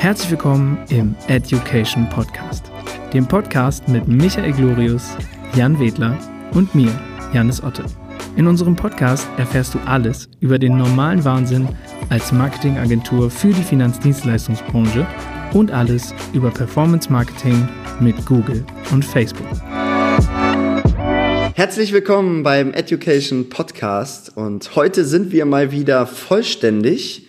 Herzlich 0.00 0.30
willkommen 0.30 0.78
im 0.88 1.14
Education 1.28 2.08
Podcast, 2.08 2.72
dem 3.12 3.28
Podcast 3.28 3.86
mit 3.86 4.08
Michael 4.08 4.52
Glorius, 4.52 5.10
Jan 5.54 5.78
Wedler 5.78 6.18
und 6.54 6.74
mir, 6.74 6.90
Janis 7.34 7.62
Otte. 7.62 7.84
In 8.34 8.46
unserem 8.46 8.74
Podcast 8.74 9.28
erfährst 9.36 9.74
du 9.74 9.78
alles 9.84 10.30
über 10.40 10.58
den 10.58 10.78
normalen 10.78 11.22
Wahnsinn 11.26 11.68
als 12.08 12.32
Marketingagentur 12.32 13.30
für 13.30 13.48
die 13.48 13.62
Finanzdienstleistungsbranche 13.62 15.06
und 15.52 15.70
alles 15.70 16.14
über 16.32 16.50
Performance 16.50 17.12
Marketing 17.12 17.68
mit 18.00 18.24
Google 18.24 18.64
und 18.92 19.04
Facebook. 19.04 19.46
Herzlich 21.54 21.92
willkommen 21.92 22.42
beim 22.42 22.72
Education 22.72 23.50
Podcast 23.50 24.34
und 24.34 24.74
heute 24.76 25.04
sind 25.04 25.30
wir 25.30 25.44
mal 25.44 25.72
wieder 25.72 26.06
vollständig. 26.06 27.26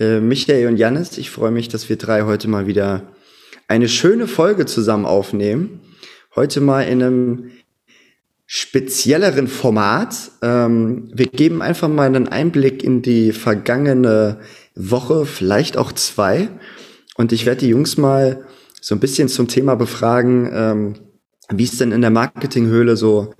Äh, 0.00 0.20
Michael 0.20 0.66
und 0.66 0.78
Janis, 0.78 1.18
ich 1.18 1.30
freue 1.30 1.50
mich, 1.50 1.68
dass 1.68 1.90
wir 1.90 1.96
drei 1.96 2.22
heute 2.22 2.48
mal 2.48 2.66
wieder 2.66 3.02
eine 3.68 3.86
schöne 3.86 4.26
Folge 4.26 4.64
zusammen 4.64 5.04
aufnehmen. 5.04 5.80
Heute 6.34 6.62
mal 6.62 6.82
in 6.82 7.02
einem 7.02 7.50
spezielleren 8.46 9.46
Format. 9.46 10.16
Ähm, 10.40 11.10
wir 11.12 11.26
geben 11.26 11.60
einfach 11.60 11.88
mal 11.88 12.06
einen 12.06 12.28
Einblick 12.28 12.82
in 12.82 13.02
die 13.02 13.32
vergangene 13.32 14.40
Woche, 14.74 15.26
vielleicht 15.26 15.76
auch 15.76 15.92
zwei. 15.92 16.48
Und 17.16 17.32
ich 17.32 17.44
werde 17.44 17.60
die 17.60 17.68
Jungs 17.68 17.98
mal 17.98 18.46
so 18.80 18.94
ein 18.94 19.00
bisschen 19.00 19.28
zum 19.28 19.48
Thema 19.48 19.74
befragen, 19.74 20.50
ähm, 20.50 20.94
wie 21.50 21.64
es 21.64 21.76
denn 21.76 21.92
in 21.92 22.00
der 22.00 22.10
Marketinghöhle 22.10 22.96
so 22.96 23.34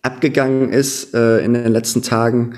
abgegangen 0.00 0.72
ist 0.72 1.14
äh, 1.14 1.40
in 1.44 1.52
den 1.52 1.72
letzten 1.72 2.00
Tagen, 2.00 2.54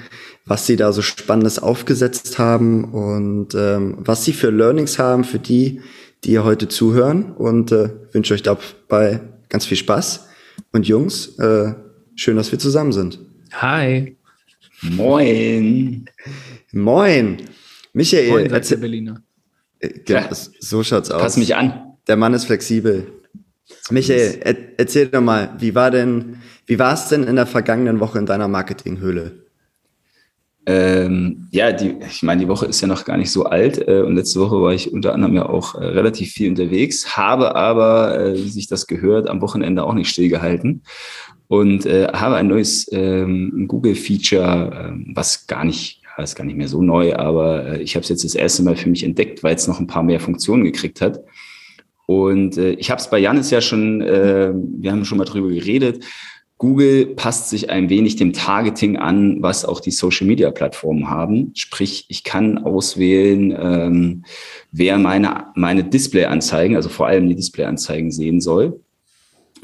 was 0.48 0.66
sie 0.66 0.76
da 0.76 0.92
so 0.92 1.02
Spannendes 1.02 1.58
aufgesetzt 1.58 2.38
haben 2.38 2.84
und 2.84 3.54
ähm, 3.54 3.96
was 3.98 4.24
sie 4.24 4.32
für 4.32 4.50
Learnings 4.50 4.98
haben 4.98 5.24
für 5.24 5.38
die, 5.38 5.82
die 6.24 6.32
ihr 6.32 6.42
heute 6.42 6.68
zuhören. 6.68 7.32
Und 7.32 7.70
äh, 7.70 7.90
wünsche 8.12 8.34
euch 8.34 8.42
dabei 8.42 9.20
ganz 9.50 9.66
viel 9.66 9.76
Spaß. 9.76 10.26
Und 10.72 10.88
Jungs, 10.88 11.38
äh, 11.38 11.74
schön, 12.16 12.36
dass 12.36 12.50
wir 12.50 12.58
zusammen 12.58 12.92
sind. 12.92 13.20
Hi. 13.52 14.16
Moin. 14.80 16.06
Moin. 16.72 17.36
Michael. 17.92 18.30
Moin, 18.30 18.50
sagt 18.50 18.70
der 18.70 18.76
Berliner. 18.76 19.22
Äh, 19.80 19.88
genau, 20.04 20.20
ja. 20.20 20.28
So 20.60 20.82
schaut's 20.82 21.10
aus. 21.10 21.20
Pass 21.20 21.36
mich 21.36 21.56
an. 21.56 21.94
Der 22.06 22.16
Mann 22.16 22.32
ist 22.32 22.46
flexibel. 22.46 23.06
Michael, 23.90 24.38
er, 24.42 24.56
erzähl 24.78 25.08
doch 25.08 25.20
mal, 25.20 25.54
wie 25.58 25.74
war 25.74 25.90
denn, 25.90 26.36
wie 26.66 26.78
war 26.78 26.94
es 26.94 27.08
denn 27.08 27.24
in 27.24 27.36
der 27.36 27.46
vergangenen 27.46 28.00
Woche 28.00 28.18
in 28.18 28.24
deiner 28.24 28.48
Marketinghöhle? 28.48 29.47
Ähm, 30.70 31.48
ja, 31.50 31.72
die, 31.72 31.94
ich 32.10 32.22
meine, 32.22 32.42
die 32.42 32.48
Woche 32.48 32.66
ist 32.66 32.82
ja 32.82 32.88
noch 32.88 33.06
gar 33.06 33.16
nicht 33.16 33.30
so 33.30 33.44
alt 33.44 33.88
äh, 33.88 34.02
und 34.02 34.16
letzte 34.16 34.38
Woche 34.38 34.60
war 34.60 34.74
ich 34.74 34.92
unter 34.92 35.14
anderem 35.14 35.34
ja 35.34 35.48
auch 35.48 35.74
äh, 35.76 35.82
relativ 35.82 36.32
viel 36.32 36.50
unterwegs, 36.50 37.16
habe 37.16 37.56
aber, 37.56 38.20
äh, 38.20 38.34
wie 38.34 38.50
sich 38.50 38.66
das 38.66 38.86
gehört, 38.86 39.30
am 39.30 39.40
Wochenende 39.40 39.82
auch 39.82 39.94
nicht 39.94 40.10
stillgehalten 40.10 40.82
und 41.46 41.86
äh, 41.86 42.08
habe 42.08 42.36
ein 42.36 42.48
neues 42.48 42.86
ähm, 42.92 43.64
Google-Feature, 43.66 44.90
ähm, 44.90 45.12
was 45.14 45.46
gar 45.46 45.64
nicht, 45.64 46.02
ja, 46.04 46.22
ist 46.22 46.36
gar 46.36 46.44
nicht 46.44 46.58
mehr 46.58 46.68
so 46.68 46.82
neu, 46.82 47.16
aber 47.16 47.64
äh, 47.64 47.80
ich 47.80 47.94
habe 47.94 48.02
es 48.02 48.10
jetzt 48.10 48.24
das 48.24 48.34
erste 48.34 48.62
Mal 48.62 48.76
für 48.76 48.90
mich 48.90 49.04
entdeckt, 49.04 49.42
weil 49.42 49.54
es 49.54 49.68
noch 49.68 49.80
ein 49.80 49.86
paar 49.86 50.02
mehr 50.02 50.20
Funktionen 50.20 50.64
gekriegt 50.64 51.00
hat. 51.00 51.20
Und 52.04 52.58
äh, 52.58 52.72
ich 52.72 52.90
habe 52.90 53.00
es 53.00 53.08
bei 53.08 53.18
Janis 53.18 53.50
ja 53.50 53.62
schon, 53.62 54.00
wir 54.00 54.92
haben 54.92 55.06
schon 55.06 55.16
mal 55.16 55.24
drüber 55.24 55.48
geredet. 55.48 56.04
Google 56.58 57.06
passt 57.14 57.50
sich 57.50 57.70
ein 57.70 57.88
wenig 57.88 58.16
dem 58.16 58.32
Targeting 58.32 58.96
an, 58.96 59.40
was 59.40 59.64
auch 59.64 59.78
die 59.78 59.92
Social-Media-Plattformen 59.92 61.08
haben. 61.08 61.52
Sprich, 61.54 62.06
ich 62.08 62.24
kann 62.24 62.58
auswählen, 62.58 63.56
ähm, 63.56 64.24
wer 64.72 64.98
meine, 64.98 65.46
meine 65.54 65.84
Display-Anzeigen, 65.84 66.74
also 66.74 66.88
vor 66.88 67.06
allem 67.06 67.28
die 67.28 67.36
Display-Anzeigen 67.36 68.10
sehen 68.10 68.40
soll. 68.40 68.80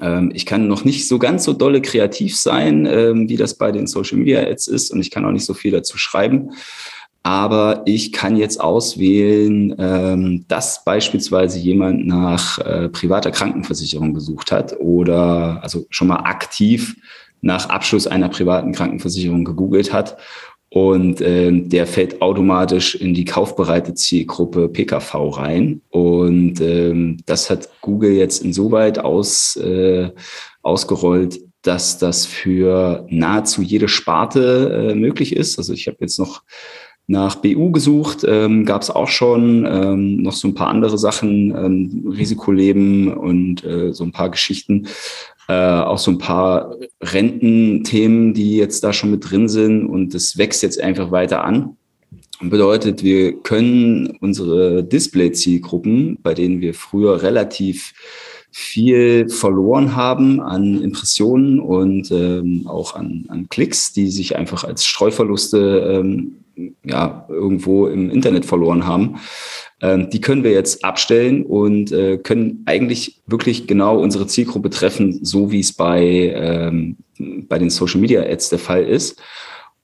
Ähm, 0.01 0.31
ich 0.35 0.47
kann 0.47 0.69
noch 0.69 0.85
nicht 0.85 1.09
so 1.09 1.19
ganz 1.19 1.43
so 1.43 1.53
dolle 1.53 1.83
kreativ 1.83 2.37
sein, 2.37 2.87
ähm, 2.87 3.29
wie 3.29 3.37
das 3.37 3.59
bei 3.59 3.73
den 3.73 3.89
Social-Media-Ads 3.89 4.69
ist 4.69 4.93
und 4.93 5.01
ich 5.01 5.11
kann 5.11 5.25
auch 5.25 5.33
nicht 5.33 5.47
so 5.47 5.55
viel 5.55 5.73
dazu 5.73 5.99
schreiben 5.99 6.51
aber 7.25 7.83
ich 7.87 8.13
kann 8.13 8.37
jetzt 8.37 8.61
auswählen, 8.61 9.75
ähm, 9.79 10.45
dass 10.47 10.85
beispielsweise 10.85 11.59
jemand 11.59 12.07
nach 12.07 12.59
äh, 12.59 12.91
privater 12.91 13.31
Krankenversicherung 13.31 14.13
gesucht 14.13 14.53
hat 14.53 14.79
oder 14.79 15.59
also 15.63 15.87
schon 15.89 16.09
mal 16.09 16.21
aktiv 16.21 16.97
nach 17.41 17.71
Abschluss 17.71 18.07
einer 18.07 18.29
privaten 18.29 18.73
Krankenversicherung 18.73 19.45
gegoogelt 19.45 19.91
hat 19.91 20.19
und 20.69 21.23
äh, 21.23 21.51
der 21.53 21.87
fällt 21.87 22.21
automatisch 22.21 22.95
in 22.95 23.15
die 23.15 23.25
kaufbereite 23.25 23.95
Zielgruppe 23.95 24.69
PKV 24.69 25.15
rein. 25.39 25.81
Und 25.91 26.61
ähm, 26.61 27.19
das 27.27 27.49
hat 27.49 27.71
Google 27.81 28.11
jetzt 28.11 28.45
insoweit 28.45 28.99
aus, 28.99 29.57
äh, 29.57 30.11
ausgerollt, 30.63 31.41
dass 31.63 31.99
das 31.99 32.27
für 32.27 33.07
nahezu 33.09 33.63
jede 33.63 33.89
Sparte 33.89 34.91
äh, 34.91 34.95
möglich 34.95 35.35
ist. 35.37 35.59
Also 35.59 35.73
ich 35.73 35.87
habe 35.87 35.99
jetzt 36.01 36.19
noch 36.19 36.43
nach 37.07 37.37
BU 37.37 37.71
gesucht, 37.71 38.25
ähm, 38.27 38.65
gab 38.65 38.83
es 38.83 38.91
auch 38.91 39.09
schon 39.09 39.67
ähm, 39.67 40.23
noch 40.23 40.33
so 40.33 40.49
ein 40.49 40.55
paar 40.55 40.69
andere 40.69 40.97
Sachen, 40.97 41.55
ähm, 41.55 42.13
Risikoleben 42.17 43.13
und 43.13 43.63
äh, 43.65 43.93
so 43.93 44.05
ein 44.05 44.13
paar 44.13 44.31
Geschichten, 44.31 44.87
äh, 45.49 45.53
auch 45.53 45.99
so 45.99 46.11
ein 46.11 46.19
paar 46.19 46.75
Rententhemen, 47.03 48.33
die 48.33 48.57
jetzt 48.57 48.83
da 48.85 48.93
schon 48.93 49.11
mit 49.11 49.31
drin 49.31 49.49
sind 49.49 49.87
und 49.87 50.15
das 50.15 50.39
wächst 50.39 50.63
jetzt 50.63 50.81
einfach 50.81 51.11
weiter 51.11 51.45
an. 51.45 51.77
Bedeutet, 52.41 53.05
wir 53.05 53.35
können 53.43 54.17
unsere 54.21 54.83
Display-Zielgruppen, 54.83 56.19
bei 56.23 56.35
denen 56.35 56.61
wir 56.61 56.75
früher 56.75 57.23
relativ 57.23 57.93
viel 58.51 59.29
verloren 59.29 59.97
haben 59.97 60.41
an 60.41 60.81
Impressionen 60.81 61.61
und 61.61 62.11
ähm, 62.13 62.67
auch 62.67 62.95
an, 62.95 63.25
an 63.29 63.49
Klicks, 63.49 63.93
die 63.93 64.09
sich 64.11 64.37
einfach 64.37 64.65
als 64.65 64.85
Streuverluste 64.85 66.01
ähm, 66.01 66.44
ja, 66.85 67.27
irgendwo 67.29 67.87
im 67.87 68.11
Internet 68.11 68.45
verloren 68.45 68.87
haben. 68.87 69.17
Ähm, 69.81 70.11
die 70.11 70.21
können 70.21 70.45
wir 70.45 70.53
jetzt 70.53 70.85
abstellen 70.85 71.45
und 71.45 71.93
äh, 71.93 72.19
können 72.19 72.63
eigentlich 72.67 73.23
wirklich 73.27 73.67
genau 73.67 73.99
unsere 74.01 74.27
Zielgruppe 74.27 74.71
treffen, 74.71 75.25
so 75.25 75.51
wie 75.51 75.61
es 75.61 75.73
bei, 75.73 76.33
ähm, 76.35 76.97
bei 77.19 77.59
den 77.59 77.71
Social 77.71 78.01
Media 78.01 78.23
Ads 78.23 78.51
der 78.51 78.59
Fall 78.59 78.85
ist. 78.85 79.21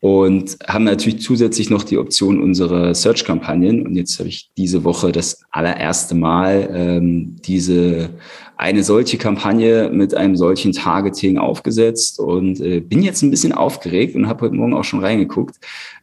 Und 0.03 0.57
haben 0.67 0.85
natürlich 0.85 1.21
zusätzlich 1.21 1.69
noch 1.69 1.83
die 1.85 1.99
Option 1.99 2.43
unserer 2.43 2.95
Search-Kampagnen. 2.95 3.87
Und 3.87 3.97
jetzt 3.97 4.19
habe 4.19 4.31
ich 4.31 4.51
diese 4.57 4.83
Woche 4.83 5.13
das 5.13 5.43
allererste 5.51 6.15
Mal 6.15 6.71
ähm, 6.73 7.37
diese 7.45 8.09
eine 8.57 8.83
solche 8.83 9.17
Kampagne 9.17 9.91
mit 9.91 10.15
einem 10.15 10.37
solchen 10.37 10.73
Targeting 10.73 11.39
aufgesetzt 11.39 12.19
und 12.19 12.61
äh, 12.61 12.81
bin 12.81 13.03
jetzt 13.03 13.23
ein 13.23 13.31
bisschen 13.31 13.53
aufgeregt 13.53 14.15
und 14.15 14.27
habe 14.29 14.43
heute 14.43 14.55
Morgen 14.55 14.75
auch 14.75 14.85
schon 14.85 15.01
reingeguckt, 15.01 15.57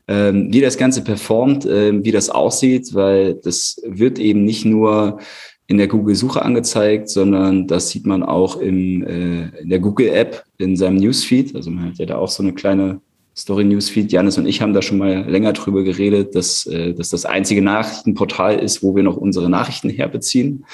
ähm, 0.08 0.54
wie 0.54 0.62
das 0.62 0.78
Ganze 0.78 1.04
performt, 1.04 1.66
äh, 1.66 2.04
wie 2.04 2.12
das 2.12 2.30
aussieht, 2.30 2.94
weil 2.94 3.36
das 3.36 3.82
wird 3.86 4.20
eben 4.20 4.44
nicht 4.44 4.66
nur 4.66 5.20
in 5.68 5.78
der 5.78 5.88
Google-Suche 5.88 6.42
angezeigt, 6.42 7.10
sondern 7.10 7.68
das 7.68 7.90
sieht 7.90 8.06
man 8.06 8.24
auch 8.24 8.56
im, 8.56 9.06
äh, 9.06 9.50
in 9.62 9.70
der 9.70 9.80
Google-App 9.80 10.46
in 10.58 10.78
seinem 10.78 10.98
Newsfeed. 10.98 11.56
Also 11.56 11.72
man 11.72 11.90
hat 11.90 11.98
ja 11.98 12.06
da 12.06 12.18
auch 12.18 12.30
so 12.30 12.42
eine 12.42 12.54
kleine 12.54 13.02
Story-Newsfeed. 13.36 14.12
Janis 14.12 14.38
und 14.38 14.48
ich 14.48 14.62
haben 14.62 14.74
da 14.74 14.82
schon 14.82 14.98
mal 14.98 15.30
länger 15.30 15.54
drüber 15.54 15.84
geredet, 15.84 16.36
dass, 16.36 16.66
äh, 16.66 16.94
dass 16.94 17.10
das 17.10 17.26
einzige 17.26 17.62
Nachrichtenportal 17.62 18.60
ist, 18.60 18.82
wo 18.82 18.96
wir 18.96 19.04
noch 19.04 19.18
unsere 19.18 19.50
Nachrichten 19.50 19.90
herbeziehen, 19.90 20.66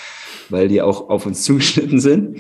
weil 0.50 0.68
die 0.68 0.82
auch 0.82 1.10
auf 1.10 1.26
uns 1.26 1.42
zugeschnitten 1.44 2.00
sind. 2.00 2.38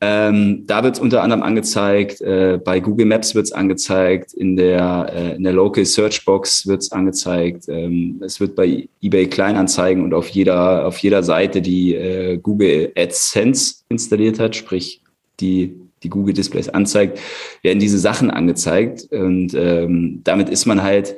Ähm, 0.00 0.64
da 0.66 0.84
wird 0.84 0.96
es 0.96 1.00
unter 1.00 1.22
anderem 1.22 1.42
angezeigt, 1.42 2.20
äh, 2.20 2.60
bei 2.62 2.80
Google 2.80 3.06
Maps 3.06 3.34
wird 3.34 3.46
es 3.46 3.52
angezeigt, 3.52 4.34
in 4.34 4.54
der, 4.54 5.10
äh, 5.10 5.36
in 5.36 5.42
der 5.42 5.54
Local 5.54 5.86
Search 5.86 6.22
Box 6.26 6.66
wird 6.66 6.82
es 6.82 6.92
angezeigt, 6.92 7.64
ähm, 7.68 8.20
es 8.22 8.38
wird 8.38 8.54
bei 8.54 8.88
eBay 9.00 9.26
Kleinanzeigen 9.26 10.04
und 10.04 10.12
auf 10.12 10.28
jeder, 10.28 10.86
auf 10.86 10.98
jeder 10.98 11.22
Seite, 11.22 11.62
die 11.62 11.94
äh, 11.94 12.36
Google 12.36 12.92
AdSense 12.94 13.76
installiert 13.88 14.38
hat, 14.38 14.54
sprich 14.54 15.00
die, 15.40 15.74
die 16.02 16.10
Google 16.10 16.34
Displays 16.34 16.68
anzeigt, 16.68 17.18
werden 17.62 17.78
diese 17.78 17.98
Sachen 17.98 18.30
angezeigt. 18.30 19.08
Und 19.10 19.54
ähm, 19.54 20.20
damit 20.24 20.50
ist 20.50 20.66
man 20.66 20.82
halt 20.82 21.16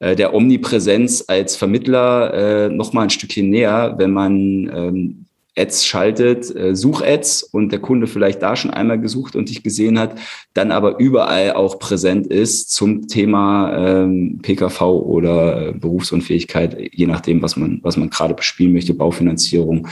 äh, 0.00 0.14
der 0.14 0.34
Omnipräsenz 0.34 1.24
als 1.28 1.56
Vermittler 1.56 2.34
äh, 2.34 2.68
noch 2.68 2.92
mal 2.92 3.02
ein 3.02 3.10
Stückchen 3.10 3.50
näher, 3.50 3.94
wenn 3.96 4.10
man 4.10 4.34
ähm, 4.74 5.24
Ads 5.58 5.84
schaltet, 5.84 6.54
äh, 6.54 6.74
Such-Ads 6.74 7.42
und 7.42 7.72
der 7.72 7.80
Kunde 7.80 8.06
vielleicht 8.06 8.42
da 8.42 8.56
schon 8.56 8.70
einmal 8.70 9.00
gesucht 9.00 9.36
und 9.36 9.48
dich 9.48 9.62
gesehen 9.62 9.98
hat, 9.98 10.18
dann 10.54 10.70
aber 10.70 10.98
überall 10.98 11.52
auch 11.52 11.78
präsent 11.78 12.26
ist 12.26 12.70
zum 12.70 13.08
Thema 13.08 13.76
ähm, 13.76 14.38
PKV 14.42 14.80
oder 14.82 15.68
äh, 15.68 15.72
Berufsunfähigkeit, 15.72 16.76
je 16.92 17.06
nachdem, 17.06 17.42
was 17.42 17.56
man, 17.56 17.80
was 17.82 17.96
man 17.96 18.10
gerade 18.10 18.34
bespielen 18.34 18.72
möchte, 18.72 18.94
Baufinanzierung. 18.94 19.88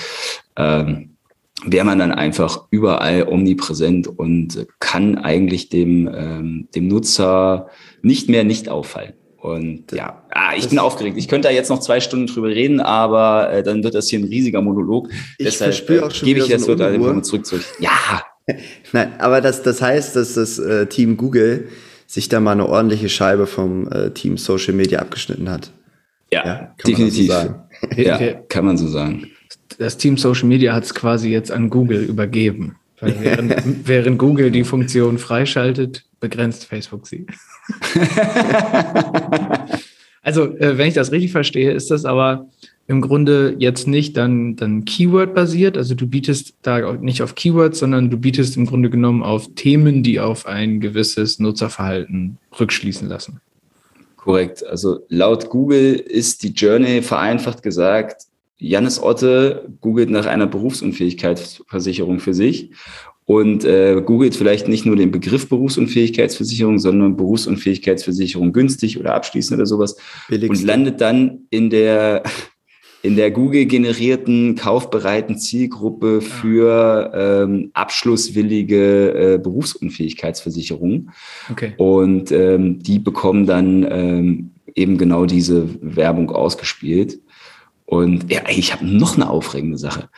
Ähm, 0.56 1.16
wäre 1.64 1.86
man 1.86 1.98
dann 1.98 2.12
einfach 2.12 2.66
überall 2.70 3.26
omnipräsent 3.28 4.06
und 4.06 4.66
kann 4.78 5.16
eigentlich 5.16 5.68
dem, 5.68 6.08
ähm, 6.14 6.68
dem 6.74 6.86
Nutzer 6.88 7.68
nicht 8.02 8.28
mehr 8.28 8.44
nicht 8.44 8.68
auffallen. 8.68 9.14
Und 9.38 9.92
ja, 9.92 10.22
ah, 10.30 10.54
ich 10.56 10.68
bin 10.68 10.78
aufgeregt. 10.78 11.16
Ich 11.18 11.28
könnte 11.28 11.48
da 11.48 11.54
jetzt 11.54 11.68
noch 11.68 11.80
zwei 11.80 12.00
Stunden 12.00 12.26
drüber 12.26 12.48
reden, 12.48 12.80
aber 12.80 13.52
äh, 13.52 13.62
dann 13.62 13.84
wird 13.84 13.94
das 13.94 14.08
hier 14.08 14.18
ein 14.18 14.24
riesiger 14.24 14.62
Monolog. 14.62 15.08
Ich 15.38 15.44
Deshalb 15.44 15.74
verspüre 15.74 16.06
auch 16.06 16.10
schon 16.10 16.26
gebe 16.26 16.40
ich 16.40 16.48
jetzt 16.48 16.64
so 16.64 16.72
einfach 16.72 17.22
zurück 17.22 17.46
zu. 17.46 17.56
Ja. 17.78 18.22
Nein, 18.92 19.12
aber 19.18 19.40
das, 19.40 19.62
das 19.62 19.82
heißt, 19.82 20.16
dass 20.16 20.34
das 20.34 20.58
äh, 20.58 20.86
Team 20.86 21.16
Google 21.16 21.68
sich 22.06 22.28
da 22.28 22.40
mal 22.40 22.52
eine 22.52 22.68
ordentliche 22.68 23.08
Scheibe 23.08 23.46
vom 23.46 23.88
äh, 23.88 24.10
Team 24.10 24.38
Social 24.38 24.74
Media 24.74 25.00
abgeschnitten 25.00 25.50
hat. 25.50 25.70
Ja, 26.32 26.46
ja 26.46 26.74
definitiv. 26.86 27.32
So 27.32 27.54
ja, 27.96 28.32
kann 28.48 28.64
man 28.64 28.78
so 28.78 28.88
sagen. 28.88 29.30
Das 29.78 29.96
Team 29.96 30.16
Social 30.16 30.46
Media 30.46 30.72
hat 30.72 30.84
es 30.84 30.94
quasi 30.94 31.30
jetzt 31.30 31.50
an 31.50 31.70
Google 31.70 32.02
übergeben. 32.02 32.76
Weil 33.00 33.14
während, 33.20 33.88
während 33.88 34.18
Google 34.18 34.50
die 34.50 34.64
Funktion 34.64 35.18
freischaltet, 35.18 36.04
begrenzt 36.20 36.64
Facebook 36.64 37.06
sie. 37.06 37.26
also, 40.22 40.56
äh, 40.56 40.78
wenn 40.78 40.88
ich 40.88 40.94
das 40.94 41.12
richtig 41.12 41.32
verstehe, 41.32 41.72
ist 41.72 41.90
das 41.90 42.04
aber 42.04 42.46
im 42.88 43.00
Grunde 43.00 43.56
jetzt 43.58 43.88
nicht 43.88 44.16
dann, 44.16 44.56
dann 44.56 44.84
Keyword-basiert. 44.84 45.76
Also 45.76 45.94
du 45.94 46.06
bietest 46.06 46.54
da 46.62 46.92
nicht 46.92 47.22
auf 47.22 47.34
Keywords, 47.34 47.80
sondern 47.80 48.10
du 48.10 48.16
bietest 48.16 48.56
im 48.56 48.66
Grunde 48.66 48.90
genommen 48.90 49.22
auf 49.22 49.48
Themen, 49.54 50.02
die 50.02 50.20
auf 50.20 50.46
ein 50.46 50.80
gewisses 50.80 51.40
Nutzerverhalten 51.40 52.38
rückschließen 52.58 53.08
lassen. 53.08 53.40
Korrekt. 54.16 54.64
Also 54.64 55.00
laut 55.08 55.50
Google 55.50 55.94
ist 55.94 56.42
die 56.42 56.52
Journey 56.52 57.02
vereinfacht 57.02 57.62
gesagt, 57.62 58.22
Jannis 58.58 59.02
Otte 59.02 59.68
googelt 59.80 60.08
nach 60.08 60.26
einer 60.26 60.46
Berufsunfähigkeitsversicherung 60.46 62.20
für 62.20 62.34
sich 62.34 62.70
und 63.26 63.64
äh, 63.64 64.00
googelt 64.04 64.36
vielleicht 64.36 64.68
nicht 64.68 64.86
nur 64.86 64.96
den 64.96 65.10
Begriff 65.10 65.48
Berufsunfähigkeitsversicherung, 65.48 66.78
sondern 66.78 67.16
Berufsunfähigkeitsversicherung 67.16 68.52
günstig 68.52 68.98
oder 68.98 69.14
abschließend 69.14 69.58
oder 69.58 69.66
sowas 69.66 69.96
Billigste. 70.28 70.50
und 70.50 70.66
landet 70.66 71.00
dann 71.00 71.40
in 71.50 71.68
der 71.68 72.22
in 73.02 73.14
der 73.14 73.30
Google 73.30 73.66
generierten 73.66 74.56
kaufbereiten 74.56 75.38
Zielgruppe 75.38 76.20
für 76.20 77.12
ähm, 77.14 77.70
abschlusswillige 77.72 79.34
äh, 79.34 79.38
Berufsunfähigkeitsversicherungen. 79.38 81.10
Okay. 81.50 81.74
Und 81.76 82.32
ähm, 82.32 82.80
die 82.80 82.98
bekommen 82.98 83.46
dann 83.46 83.86
ähm, 83.88 84.50
eben 84.74 84.98
genau 84.98 85.24
diese 85.24 85.68
Werbung 85.80 86.30
ausgespielt. 86.30 87.20
Und 87.86 88.30
ja, 88.32 88.42
ich 88.48 88.72
habe 88.72 88.84
noch 88.84 89.14
eine 89.14 89.30
aufregende 89.30 89.78
Sache. 89.78 90.08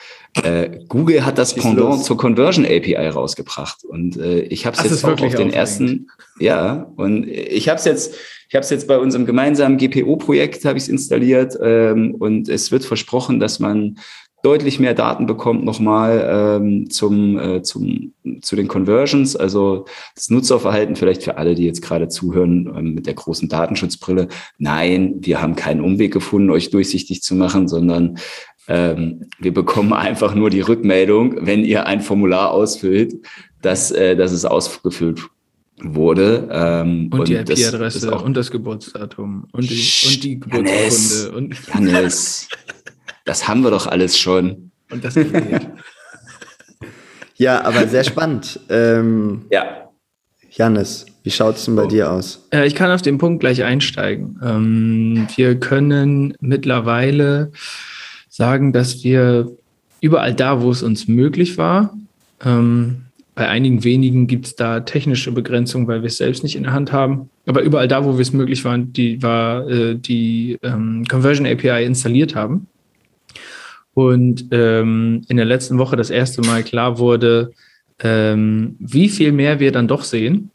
Äh, 0.43 0.71
Google 0.89 1.25
hat 1.27 1.37
das 1.37 1.55
Pendant 1.55 2.03
zur 2.03 2.17
Conversion 2.17 2.65
API 2.65 3.09
rausgebracht. 3.09 3.85
Und 3.85 4.17
äh, 4.17 4.41
ich 4.41 4.65
habe 4.65 4.77
es 4.77 4.85
jetzt 4.85 5.05
auch 5.05 5.21
auf 5.21 5.35
den 5.35 5.53
ersten, 5.53 6.09
ja, 6.41 6.91
und 6.97 7.29
ich 7.29 7.69
habe 7.69 7.79
es 7.79 7.85
jetzt, 7.85 8.15
ich 8.49 8.55
habe 8.55 8.63
es 8.63 8.71
jetzt 8.71 8.89
bei 8.89 8.99
unserem 8.99 9.27
gemeinsamen 9.27 9.77
GPO-Projekt 9.77 10.65
habe 10.65 10.79
ich 10.79 10.85
es 10.85 10.89
installiert 10.89 11.59
ähm, 11.63 12.15
und 12.15 12.49
es 12.49 12.73
wird 12.73 12.87
versprochen, 12.87 13.39
dass 13.39 13.59
man 13.59 13.99
deutlich 14.43 14.79
mehr 14.79 14.95
Daten 14.95 15.27
bekommt 15.27 15.65
nochmal 15.65 16.61
ähm, 16.61 16.91
zum, 16.91 17.39
äh, 17.39 17.63
zum, 17.63 18.13
zu 18.41 18.57
den 18.57 18.69
Conversions, 18.69 19.35
also 19.35 19.87
das 20.15 20.31
Nutzerverhalten 20.31 20.97
vielleicht 20.97 21.25
für 21.25 21.37
alle, 21.39 21.55
die 21.55 21.65
jetzt 21.65 21.83
gerade 21.83 22.09
zuhören 22.09 22.73
ähm, 22.77 22.95
mit 22.95 23.07
der 23.07 23.15
großen 23.15 23.49
Datenschutzbrille. 23.49 24.29
Nein, 24.59 25.17
wir 25.21 25.43
haben 25.43 25.57
keinen 25.57 25.81
Umweg 25.81 26.13
gefunden, 26.13 26.51
euch 26.51 26.71
durchsichtig 26.71 27.23
zu 27.23 27.35
machen, 27.35 27.67
sondern 27.69 28.19
ähm, 28.69 29.25
wir 29.39 29.53
bekommen 29.53 29.93
einfach 29.93 30.35
nur 30.35 30.51
die 30.51 30.61
Rückmeldung, 30.61 31.47
wenn 31.47 31.65
ihr 31.65 31.87
ein 31.87 32.01
Formular 32.01 32.53
ausfüllt, 32.53 33.15
dass, 33.63 33.91
äh, 33.91 34.15
dass 34.15 34.33
es 34.33 34.45
ausgefüllt 34.45 35.23
wurde. 35.83 36.49
Ähm, 36.51 37.09
und, 37.11 37.21
und 37.21 37.29
die 37.29 37.35
IP-Adresse 37.35 38.15
und 38.15 38.37
das 38.37 38.51
Geburtsdatum 38.51 39.47
und 39.53 39.71
die, 39.71 40.07
und 40.07 40.25
die 40.25 40.41
Geburtsurkunde. 40.41 41.37
Und 41.37 41.75
Hannes, 41.75 42.49
Das 43.29 43.47
haben 43.47 43.63
wir 43.63 43.71
doch 43.71 43.87
alles 43.87 44.19
schon. 44.19 44.71
Und 44.91 45.05
das 45.05 45.15
Ja, 47.37 47.63
aber 47.63 47.87
sehr 47.87 48.03
spannend. 48.03 48.59
Ähm, 48.71 49.43
ja. 49.51 49.91
Janis, 50.51 51.05
wie 51.25 51.31
schaut 51.31 51.57
es 51.57 51.67
denn 51.67 51.77
bei 51.77 51.85
oh. 51.85 51.89
dir 51.89 52.11
aus? 52.11 52.49
Äh, 52.51 52.67
ich 52.67 52.75
kann 52.75 52.91
auf 52.91 53.03
den 53.03 53.19
Punkt 53.19 53.41
gleich 53.41 53.63
einsteigen. 53.63 54.41
Ähm, 54.43 55.29
wir 55.37 55.61
können 55.61 56.33
mittlerweile 56.41 57.53
sagen, 58.31 58.73
dass 58.73 59.05
wir 59.05 59.53
überall 60.01 60.33
da, 60.33 60.63
wo 60.63 60.71
es 60.71 60.83
uns 60.83 61.07
möglich 61.07 61.59
war, 61.59 61.95
ähm, 62.43 63.03
bei 63.35 63.47
einigen 63.47 63.85
wenigen 63.85 64.27
gibt 64.27 64.47
es 64.47 64.57
da 64.57 64.81
technische 64.81 65.33
Begrenzungen, 65.33 65.87
weil 65.87 66.01
wir 66.01 66.07
es 66.07 66.17
selbst 66.17 66.43
nicht 66.43 66.57
in 66.57 66.63
der 66.63 66.73
Hand 66.73 66.93
haben. 66.93 67.29
Aber 67.47 67.61
überall 67.61 67.89
da, 67.89 68.07
wo 68.07 68.15
wir 68.15 68.23
es 68.23 68.33
möglich 68.33 68.65
waren, 68.65 68.95
die 68.95 69.23
war 69.23 69.69
äh, 69.69 69.97
die 69.97 70.57
ähm, 70.63 71.05
Conversion 71.09 71.47
API 71.47 71.85
installiert 71.85 72.35
haben 72.35 72.69
und 73.99 74.47
ähm, 74.53 75.23
in 75.29 75.37
der 75.37 75.45
letzten 75.45 75.77
Woche 75.79 75.97
das 75.97 76.11
erste 76.11 76.41
Mal 76.43 76.63
klar 76.63 77.01
wurde, 77.01 77.51
ähm, 77.99 78.77
wie 78.79 79.09
viel 79.09 79.33
mehr 79.33 79.59
wir 79.59 79.73
dann 79.73 79.89
doch 79.89 80.05
sehen. 80.05 80.53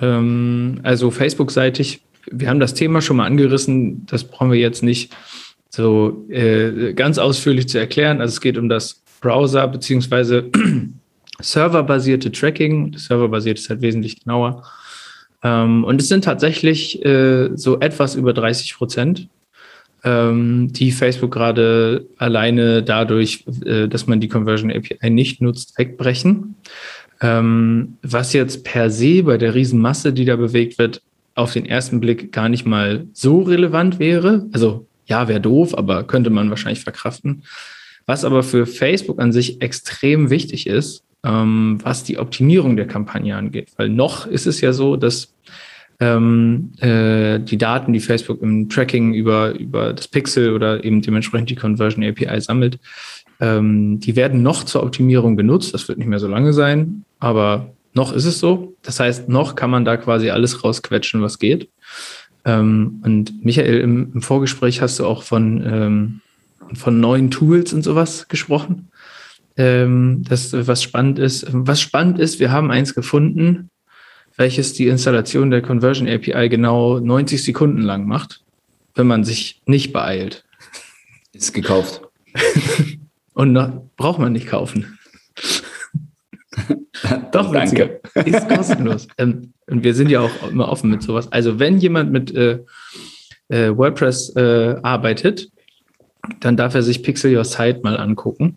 Ähm, 0.00 0.78
also 0.84 1.10
Facebook-seitig, 1.10 2.00
wir 2.30 2.48
haben 2.48 2.60
das 2.60 2.74
Thema 2.74 3.00
schon 3.00 3.16
mal 3.16 3.26
angerissen, 3.26 4.06
das 4.06 4.22
brauchen 4.22 4.52
wir 4.52 4.60
jetzt 4.60 4.84
nicht 4.84 5.12
so 5.68 6.24
äh, 6.28 6.92
ganz 6.92 7.18
ausführlich 7.18 7.68
zu 7.68 7.78
erklären. 7.78 8.20
Also 8.20 8.34
es 8.34 8.40
geht 8.40 8.56
um 8.56 8.68
das 8.68 9.02
Browser- 9.20 9.66
bzw. 9.66 10.44
serverbasierte 11.40 12.30
Tracking. 12.30 12.92
Das 12.92 13.06
serverbasiert 13.06 13.58
ist 13.58 13.68
halt 13.68 13.82
wesentlich 13.82 14.22
genauer. 14.22 14.62
Ähm, 15.42 15.82
und 15.82 16.00
es 16.00 16.06
sind 16.06 16.22
tatsächlich 16.22 17.04
äh, 17.04 17.50
so 17.56 17.80
etwas 17.80 18.14
über 18.14 18.32
30 18.32 18.76
Prozent 18.76 19.28
ähm, 20.06 20.72
die 20.72 20.92
Facebook 20.92 21.32
gerade 21.32 22.06
alleine 22.16 22.82
dadurch, 22.82 23.44
äh, 23.64 23.88
dass 23.88 24.06
man 24.06 24.20
die 24.20 24.28
Conversion 24.28 24.70
API 24.70 25.10
nicht 25.10 25.42
nutzt, 25.42 25.76
wegbrechen. 25.76 26.54
Ähm, 27.20 27.96
was 28.02 28.32
jetzt 28.32 28.62
per 28.62 28.90
se 28.90 29.24
bei 29.24 29.36
der 29.36 29.54
Riesenmasse, 29.54 30.12
die 30.12 30.24
da 30.24 30.36
bewegt 30.36 30.78
wird, 30.78 31.02
auf 31.34 31.52
den 31.52 31.66
ersten 31.66 32.00
Blick 32.00 32.32
gar 32.32 32.48
nicht 32.48 32.64
mal 32.64 33.06
so 33.12 33.42
relevant 33.42 33.98
wäre. 33.98 34.46
Also 34.52 34.86
ja, 35.06 35.28
wäre 35.28 35.40
doof, 35.40 35.76
aber 35.76 36.04
könnte 36.04 36.30
man 36.30 36.50
wahrscheinlich 36.50 36.84
verkraften. 36.84 37.42
Was 38.06 38.24
aber 38.24 38.44
für 38.44 38.64
Facebook 38.66 39.20
an 39.20 39.32
sich 39.32 39.60
extrem 39.60 40.30
wichtig 40.30 40.68
ist, 40.68 41.02
ähm, 41.24 41.78
was 41.82 42.04
die 42.04 42.18
Optimierung 42.18 42.76
der 42.76 42.86
Kampagne 42.86 43.34
angeht. 43.34 43.70
Weil 43.76 43.88
noch 43.88 44.26
ist 44.26 44.46
es 44.46 44.60
ja 44.60 44.72
so, 44.72 44.96
dass 44.96 45.34
ähm, 46.00 46.72
äh, 46.80 47.38
die 47.40 47.58
Daten, 47.58 47.92
die 47.92 48.00
Facebook 48.00 48.42
im 48.42 48.68
Tracking 48.68 49.14
über, 49.14 49.52
über 49.58 49.92
das 49.92 50.08
Pixel 50.08 50.52
oder 50.52 50.84
eben 50.84 51.02
dementsprechend 51.02 51.50
die 51.50 51.54
Conversion 51.54 52.04
API 52.04 52.40
sammelt, 52.40 52.78
ähm, 53.40 54.00
die 54.00 54.16
werden 54.16 54.42
noch 54.42 54.64
zur 54.64 54.82
Optimierung 54.82 55.36
genutzt. 55.36 55.74
Das 55.74 55.88
wird 55.88 55.98
nicht 55.98 56.08
mehr 56.08 56.18
so 56.18 56.28
lange 56.28 56.52
sein, 56.52 57.04
aber 57.18 57.72
noch 57.94 58.12
ist 58.12 58.26
es 58.26 58.38
so. 58.38 58.74
Das 58.82 59.00
heißt, 59.00 59.28
noch 59.28 59.54
kann 59.54 59.70
man 59.70 59.84
da 59.84 59.96
quasi 59.96 60.30
alles 60.30 60.62
rausquetschen, 60.62 61.22
was 61.22 61.38
geht. 61.38 61.70
Ähm, 62.44 63.00
und 63.04 63.44
Michael, 63.44 63.80
im, 63.80 64.12
im, 64.14 64.22
Vorgespräch 64.22 64.80
hast 64.80 64.98
du 64.98 65.06
auch 65.06 65.22
von, 65.22 65.64
ähm, 65.66 66.20
von 66.74 67.00
neuen 67.00 67.30
Tools 67.30 67.72
und 67.72 67.82
sowas 67.82 68.28
gesprochen. 68.28 68.88
Ähm, 69.56 70.24
das, 70.28 70.52
was 70.52 70.82
spannend 70.82 71.18
ist. 71.18 71.46
Was 71.50 71.80
spannend 71.80 72.18
ist, 72.18 72.38
wir 72.38 72.52
haben 72.52 72.70
eins 72.70 72.94
gefunden, 72.94 73.70
welches 74.36 74.74
die 74.74 74.88
Installation 74.88 75.50
der 75.50 75.62
Conversion 75.62 76.08
API 76.08 76.48
genau 76.48 76.98
90 76.98 77.42
Sekunden 77.42 77.82
lang 77.82 78.06
macht, 78.06 78.42
wenn 78.94 79.06
man 79.06 79.24
sich 79.24 79.62
nicht 79.66 79.92
beeilt. 79.92 80.44
Ist 81.32 81.52
gekauft. 81.52 82.02
Und 83.34 83.52
noch, 83.52 83.82
braucht 83.96 84.18
man 84.18 84.32
nicht 84.32 84.46
kaufen. 84.46 84.98
Doch, 87.32 87.52
Danke. 87.52 88.00
Ist 88.24 88.48
kostenlos. 88.48 89.06
ähm, 89.18 89.52
und 89.66 89.84
wir 89.84 89.94
sind 89.94 90.10
ja 90.10 90.20
auch 90.20 90.50
immer 90.50 90.68
offen 90.68 90.90
mit 90.90 91.02
sowas. 91.02 91.30
Also 91.30 91.58
wenn 91.58 91.78
jemand 91.78 92.12
mit 92.12 92.34
äh, 92.34 92.60
äh, 93.48 93.76
WordPress 93.76 94.34
äh, 94.36 94.76
arbeitet, 94.82 95.50
dann 96.40 96.56
darf 96.56 96.74
er 96.74 96.82
sich 96.82 97.02
Pixel 97.02 97.36
Your 97.36 97.44
Site 97.44 97.80
mal 97.82 97.98
angucken. 97.98 98.56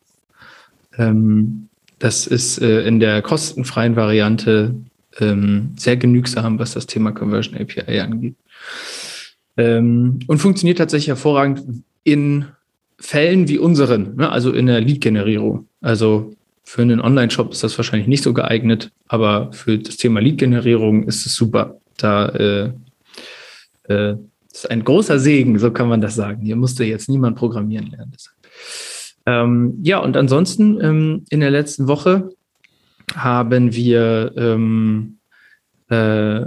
Ähm, 0.97 1.67
das 1.99 2.27
ist 2.27 2.61
äh, 2.61 2.87
in 2.87 2.99
der 2.99 3.21
kostenfreien 3.21 3.95
Variante 3.95 4.73
ähm, 5.19 5.73
sehr 5.77 5.97
genügsam, 5.97 6.59
was 6.59 6.73
das 6.73 6.85
Thema 6.85 7.11
Conversion 7.11 7.59
API 7.59 7.99
angeht. 7.99 8.35
Ähm, 9.57 10.19
und 10.27 10.37
funktioniert 10.37 10.77
tatsächlich 10.77 11.09
hervorragend 11.09 11.63
in 12.03 12.45
Fällen 12.99 13.47
wie 13.47 13.57
unseren, 13.57 14.15
ne? 14.15 14.31
also 14.31 14.51
in 14.51 14.67
der 14.67 14.81
Lead-Generierung. 14.81 15.67
Also 15.81 16.33
für 16.63 16.81
einen 16.81 17.01
Online-Shop 17.01 17.51
ist 17.51 17.63
das 17.63 17.77
wahrscheinlich 17.77 18.07
nicht 18.07 18.23
so 18.23 18.33
geeignet, 18.33 18.91
aber 19.07 19.51
für 19.53 19.77
das 19.77 19.97
Thema 19.97 20.19
Lead-Generierung 20.19 21.03
ist 21.03 21.25
es 21.25 21.35
super. 21.35 21.79
Da 21.97 22.29
äh, 22.29 22.71
äh, 23.89 24.15
ist 24.51 24.69
ein 24.69 24.83
großer 24.83 25.19
Segen, 25.19 25.57
so 25.59 25.71
kann 25.71 25.89
man 25.89 26.01
das 26.01 26.15
sagen. 26.15 26.43
Hier 26.43 26.55
musste 26.55 26.83
jetzt 26.83 27.09
niemand 27.09 27.37
programmieren 27.37 27.87
lernen. 27.87 28.13
Ähm, 29.25 29.79
ja, 29.83 29.99
und 29.99 30.17
ansonsten 30.17 30.79
ähm, 30.81 31.25
in 31.29 31.39
der 31.39 31.51
letzten 31.51 31.87
Woche 31.87 32.29
haben 33.15 33.73
wir 33.73 34.33
ähm, 34.35 35.17
äh, 35.89 36.41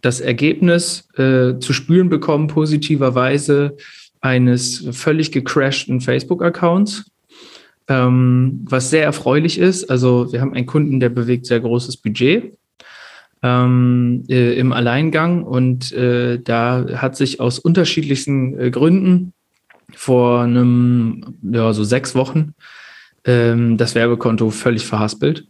das 0.00 0.20
Ergebnis 0.20 1.08
äh, 1.16 1.58
zu 1.58 1.72
spüren 1.72 2.08
bekommen, 2.08 2.46
positiverweise 2.46 3.76
eines 4.20 4.86
völlig 4.92 5.32
gecrashten 5.32 6.00
Facebook-Accounts, 6.00 7.10
ähm, 7.88 8.64
was 8.68 8.90
sehr 8.90 9.04
erfreulich 9.04 9.58
ist. 9.58 9.90
Also 9.90 10.32
wir 10.32 10.40
haben 10.40 10.54
einen 10.54 10.66
Kunden, 10.66 11.00
der 11.00 11.08
bewegt 11.08 11.46
sehr 11.46 11.60
großes 11.60 11.96
Budget 11.98 12.56
ähm, 13.42 14.24
äh, 14.28 14.58
im 14.58 14.72
Alleingang 14.72 15.42
und 15.42 15.92
äh, 15.92 16.38
da 16.40 16.86
hat 16.94 17.16
sich 17.16 17.40
aus 17.40 17.58
unterschiedlichsten 17.58 18.58
äh, 18.58 18.70
Gründen 18.70 19.32
vor 19.94 20.42
einem, 20.42 21.36
ja, 21.42 21.72
so 21.72 21.84
sechs 21.84 22.14
Wochen 22.14 22.54
ähm, 23.24 23.76
das 23.76 23.94
Werbekonto 23.94 24.50
völlig 24.50 24.86
verhaspelt. 24.86 25.46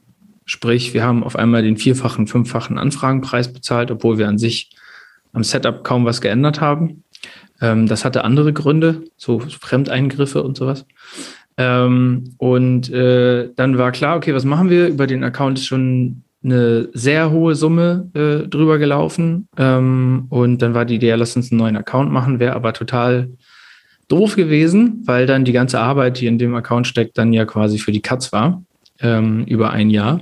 Sprich, 0.46 0.94
wir 0.94 1.04
haben 1.04 1.24
auf 1.24 1.36
einmal 1.36 1.62
den 1.62 1.76
vierfachen, 1.76 2.28
fünffachen 2.28 2.78
Anfragenpreis 2.78 3.52
bezahlt, 3.52 3.90
obwohl 3.90 4.16
wir 4.16 4.28
an 4.28 4.38
sich 4.38 4.70
am 5.32 5.44
Setup 5.44 5.84
kaum 5.84 6.04
was 6.04 6.20
geändert 6.20 6.60
haben. 6.60 7.02
Ähm, 7.60 7.86
das 7.86 8.04
hatte 8.04 8.24
andere 8.24 8.52
Gründe, 8.52 9.02
so 9.16 9.40
Fremdeingriffe 9.40 10.42
und 10.42 10.56
sowas. 10.56 10.86
Ähm, 11.56 12.34
und 12.38 12.90
äh, 12.90 13.50
dann 13.56 13.76
war 13.76 13.90
klar, 13.90 14.16
okay, 14.16 14.34
was 14.34 14.44
machen 14.44 14.70
wir? 14.70 14.88
Über 14.88 15.06
den 15.06 15.24
Account 15.24 15.58
ist 15.58 15.66
schon 15.66 16.22
eine 16.44 16.90
sehr 16.92 17.30
hohe 17.32 17.54
Summe 17.54 18.10
äh, 18.14 18.48
drüber 18.48 18.78
gelaufen. 18.78 19.48
Ähm, 19.56 20.26
und 20.28 20.62
dann 20.62 20.74
war 20.74 20.84
die 20.84 20.96
Idee, 20.96 21.12
lass 21.14 21.36
uns 21.36 21.50
einen 21.50 21.58
neuen 21.58 21.76
Account 21.76 22.12
machen, 22.12 22.38
wäre 22.38 22.54
aber 22.54 22.72
total 22.72 23.30
doof 24.08 24.36
gewesen, 24.36 25.02
weil 25.06 25.26
dann 25.26 25.44
die 25.44 25.52
ganze 25.52 25.80
Arbeit, 25.80 26.20
die 26.20 26.26
in 26.26 26.38
dem 26.38 26.54
Account 26.54 26.86
steckt, 26.86 27.18
dann 27.18 27.32
ja 27.32 27.44
quasi 27.44 27.78
für 27.78 27.90
die 27.90 28.02
Katz 28.02 28.32
war, 28.32 28.62
ähm, 29.00 29.44
über 29.44 29.70
ein 29.70 29.90
Jahr. 29.90 30.20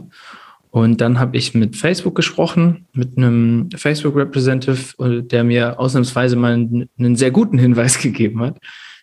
Und 0.70 1.00
dann 1.00 1.20
habe 1.20 1.36
ich 1.36 1.54
mit 1.54 1.76
Facebook 1.76 2.16
gesprochen, 2.16 2.86
mit 2.92 3.16
einem 3.16 3.68
Facebook-Representative, 3.76 5.02
äh, 5.04 5.22
der 5.22 5.44
mir 5.44 5.78
ausnahmsweise 5.78 6.36
mal 6.36 6.54
einen, 6.98 7.16
sehr 7.16 7.30
guten 7.30 7.58
Hinweis 7.58 7.98
gegeben 8.02 8.40
hat, 8.40 8.58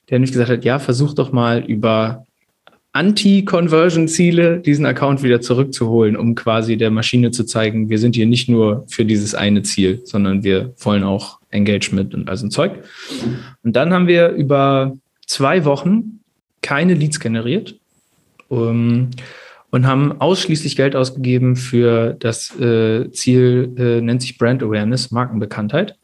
der 0.10 0.20
nämlich 0.20 0.32
gesagt 0.32 0.50
hat, 0.50 0.66
ja, 0.66 0.80
versuch 0.80 1.14
doch 1.14 1.32
mal 1.32 1.64
über 1.64 2.26
Anti-Conversion-Ziele 2.94 4.60
diesen 4.60 4.86
Account 4.86 5.24
wieder 5.24 5.40
zurückzuholen, 5.40 6.18
um 6.18 6.36
quasi 6.36 6.76
der 6.76 6.92
Maschine 6.92 7.32
zu 7.32 7.46
zeigen, 7.46 7.90
wir 7.90 8.00
sind 8.00 8.18
hier 8.18 8.26
nicht 8.26 8.50
nur 8.50 8.86
für 8.90 9.06
dieses 9.06 9.34
eine 9.34 9.62
Ziel, 9.64 10.02
sondern 10.04 10.44
wir 10.44 10.74
wollen 10.80 11.04
auch 11.04 11.40
Engagement 11.52 12.14
und 12.14 12.28
all 12.28 12.36
so 12.36 12.48
ein 12.48 12.52
Zeug. 12.52 12.84
Und 13.64 13.78
dann 13.78 13.94
haben 13.94 14.08
wir 14.08 14.30
über 14.32 14.94
zwei 15.26 15.64
Wochen 15.64 16.20
keine 16.62 16.96
Leads 16.96 17.22
generiert 17.22 17.80
um, 18.52 19.10
und 19.72 19.88
haben 19.88 20.20
ausschließlich 20.20 20.76
Geld 20.76 20.96
ausgegeben 20.96 21.56
für 21.56 22.16
das 22.20 22.58
äh, 22.60 23.10
Ziel, 23.12 23.74
äh, 23.78 24.02
nennt 24.02 24.22
sich 24.22 24.38
Brand 24.38 24.62
Awareness, 24.62 25.12
Markenbekanntheit. 25.12 25.98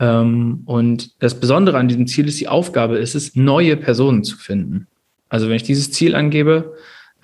Ähm, 0.00 0.62
und 0.66 1.22
das 1.22 1.38
Besondere 1.38 1.78
an 1.78 1.88
diesem 1.88 2.06
Ziel 2.06 2.28
ist, 2.28 2.40
die 2.40 2.48
Aufgabe 2.48 2.98
ist 2.98 3.14
es, 3.14 3.36
neue 3.36 3.76
Personen 3.76 4.24
zu 4.24 4.36
finden. 4.36 4.88
Also 5.28 5.48
wenn 5.48 5.56
ich 5.56 5.62
dieses 5.62 5.92
Ziel 5.92 6.14
angebe 6.14 6.74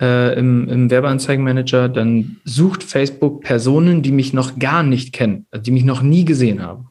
äh, 0.01 0.37
im, 0.37 0.69
im 0.69 0.89
Werbeanzeigenmanager, 0.89 1.89
dann 1.89 2.37
sucht 2.45 2.83
Facebook 2.83 3.41
Personen, 3.41 4.01
die 4.01 4.11
mich 4.11 4.33
noch 4.33 4.57
gar 4.57 4.83
nicht 4.83 5.13
kennen, 5.13 5.45
also 5.51 5.63
die 5.63 5.71
mich 5.71 5.85
noch 5.85 6.01
nie 6.01 6.25
gesehen 6.25 6.61
haben. 6.61 6.87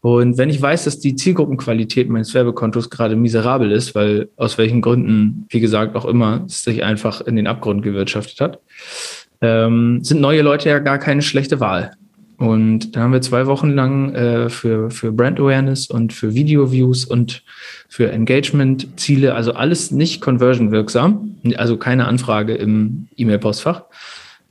Und 0.00 0.38
wenn 0.38 0.50
ich 0.50 0.60
weiß, 0.60 0.84
dass 0.84 1.00
die 1.00 1.16
Zielgruppenqualität 1.16 2.08
meines 2.08 2.32
Werbekontos 2.34 2.90
gerade 2.90 3.16
miserabel 3.16 3.72
ist, 3.72 3.94
weil 3.94 4.28
aus 4.36 4.58
welchen 4.58 4.80
Gründen, 4.80 5.46
wie 5.48 5.60
gesagt, 5.60 5.96
auch 5.96 6.04
immer 6.04 6.44
es 6.46 6.64
sich 6.64 6.84
einfach 6.84 7.20
in 7.22 7.36
den 7.36 7.46
Abgrund 7.46 7.82
gewirtschaftet 7.82 8.40
hat, 8.40 8.60
ähm, 9.40 10.04
sind 10.04 10.20
neue 10.20 10.42
Leute 10.42 10.68
ja 10.68 10.78
gar 10.78 10.98
keine 10.98 11.22
schlechte 11.22 11.60
Wahl. 11.60 11.92
Und 12.38 12.94
da 12.94 13.00
haben 13.00 13.12
wir 13.12 13.22
zwei 13.22 13.46
Wochen 13.46 13.70
lang 13.70 14.14
äh, 14.14 14.50
für, 14.50 14.90
für 14.90 15.10
Brand 15.10 15.40
Awareness 15.40 15.88
und 15.88 16.12
für 16.12 16.34
Video 16.34 16.70
Views 16.70 17.04
und 17.06 17.42
für 17.88 18.12
Engagement-Ziele, 18.12 19.34
also 19.34 19.52
alles 19.54 19.90
nicht 19.90 20.20
conversion 20.20 20.70
wirksam, 20.70 21.36
also 21.56 21.78
keine 21.78 22.06
Anfrage 22.06 22.54
im 22.54 23.08
E-Mail-Postfach, 23.16 23.84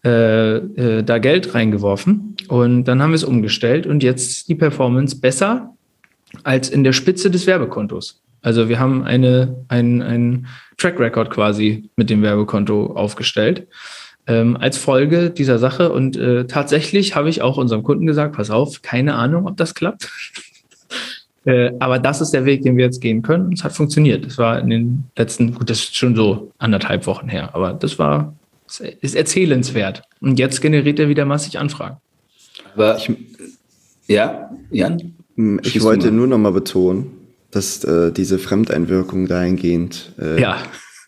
äh, 0.06 0.58
äh, 0.58 1.04
da 1.04 1.18
Geld 1.18 1.56
reingeworfen. 1.56 2.38
Und 2.48 2.84
dann 2.84 3.02
haben 3.02 3.10
wir 3.10 3.16
es 3.16 3.24
umgestellt 3.24 3.88
und 3.88 4.04
jetzt 4.04 4.48
die 4.48 4.56
Performance 4.56 5.20
besser 5.20 5.74
als 6.44 6.70
in 6.70 6.84
der 6.84 6.94
Spitze 6.94 7.32
des 7.32 7.48
Werbekontos. 7.48 8.22
Also 8.44 8.70
wir 8.70 8.80
haben 8.80 9.04
eine, 9.04 9.66
ein, 9.68 10.04
ein 10.04 10.46
Track 10.78 11.00
Record 11.00 11.32
quasi 11.32 11.90
mit 11.96 12.12
dem 12.12 12.22
Werbekonto 12.22 12.96
aufgestellt 12.96 13.68
ähm, 14.28 14.58
als 14.58 14.78
Folge 14.78 15.32
dieser 15.32 15.58
Sache. 15.58 15.92
Und 15.92 16.18
äh, 16.18 16.46
tatsächlich 16.46 17.16
habe 17.16 17.30
ich 17.30 17.42
auch 17.42 17.58
unserem 17.58 17.82
Kunden 17.82 18.06
gesagt, 18.06 18.36
pass 18.36 18.52
auf, 18.52 18.84
keine 18.84 19.16
Ahnung, 19.16 19.48
ob 19.48 19.58
das 19.58 19.74
klappt. 19.74 20.12
äh, 21.46 21.72
aber 21.80 21.98
das 21.98 22.22
ist 22.22 22.32
der 22.32 22.46
Weg, 22.46 22.62
den 22.62 22.78
wir 22.78 22.86
jetzt 22.86 23.02
gehen 23.02 23.24
können. 23.24 23.48
Und 23.48 23.54
es 23.54 23.64
hat 23.64 23.74
funktioniert. 23.74 24.24
Es 24.26 24.38
war 24.38 24.60
in 24.60 24.70
den 24.70 25.06
letzten, 25.18 25.56
gut, 25.56 25.70
das 25.72 25.80
ist 25.80 25.96
schon 25.96 26.16
so 26.16 26.52
anderthalb 26.60 27.08
Wochen 27.08 27.28
her, 27.28 27.50
aber 27.54 27.74
das 27.74 27.98
war, 27.98 28.36
ist 29.02 29.16
erzählenswert. 29.16 30.04
Und 30.22 30.40
jetzt 30.40 30.62
generiert 30.62 31.00
er 31.00 31.10
wieder 31.10 31.26
massig 31.26 31.60
Anfragen. 31.60 31.98
Aber 32.74 32.98
ich, 32.98 33.12
ja, 34.08 34.50
Jan? 34.72 35.16
Ich 35.64 35.82
wollte 35.82 36.12
nur 36.12 36.28
noch 36.28 36.38
mal 36.38 36.52
betonen, 36.52 37.12
dass 37.52 37.84
äh, 37.84 38.12
diese 38.12 38.40
Fremdeinwirkung 38.40 39.28
dahingehend 39.28 40.14
äh, 40.20 40.42
ja 40.42 40.58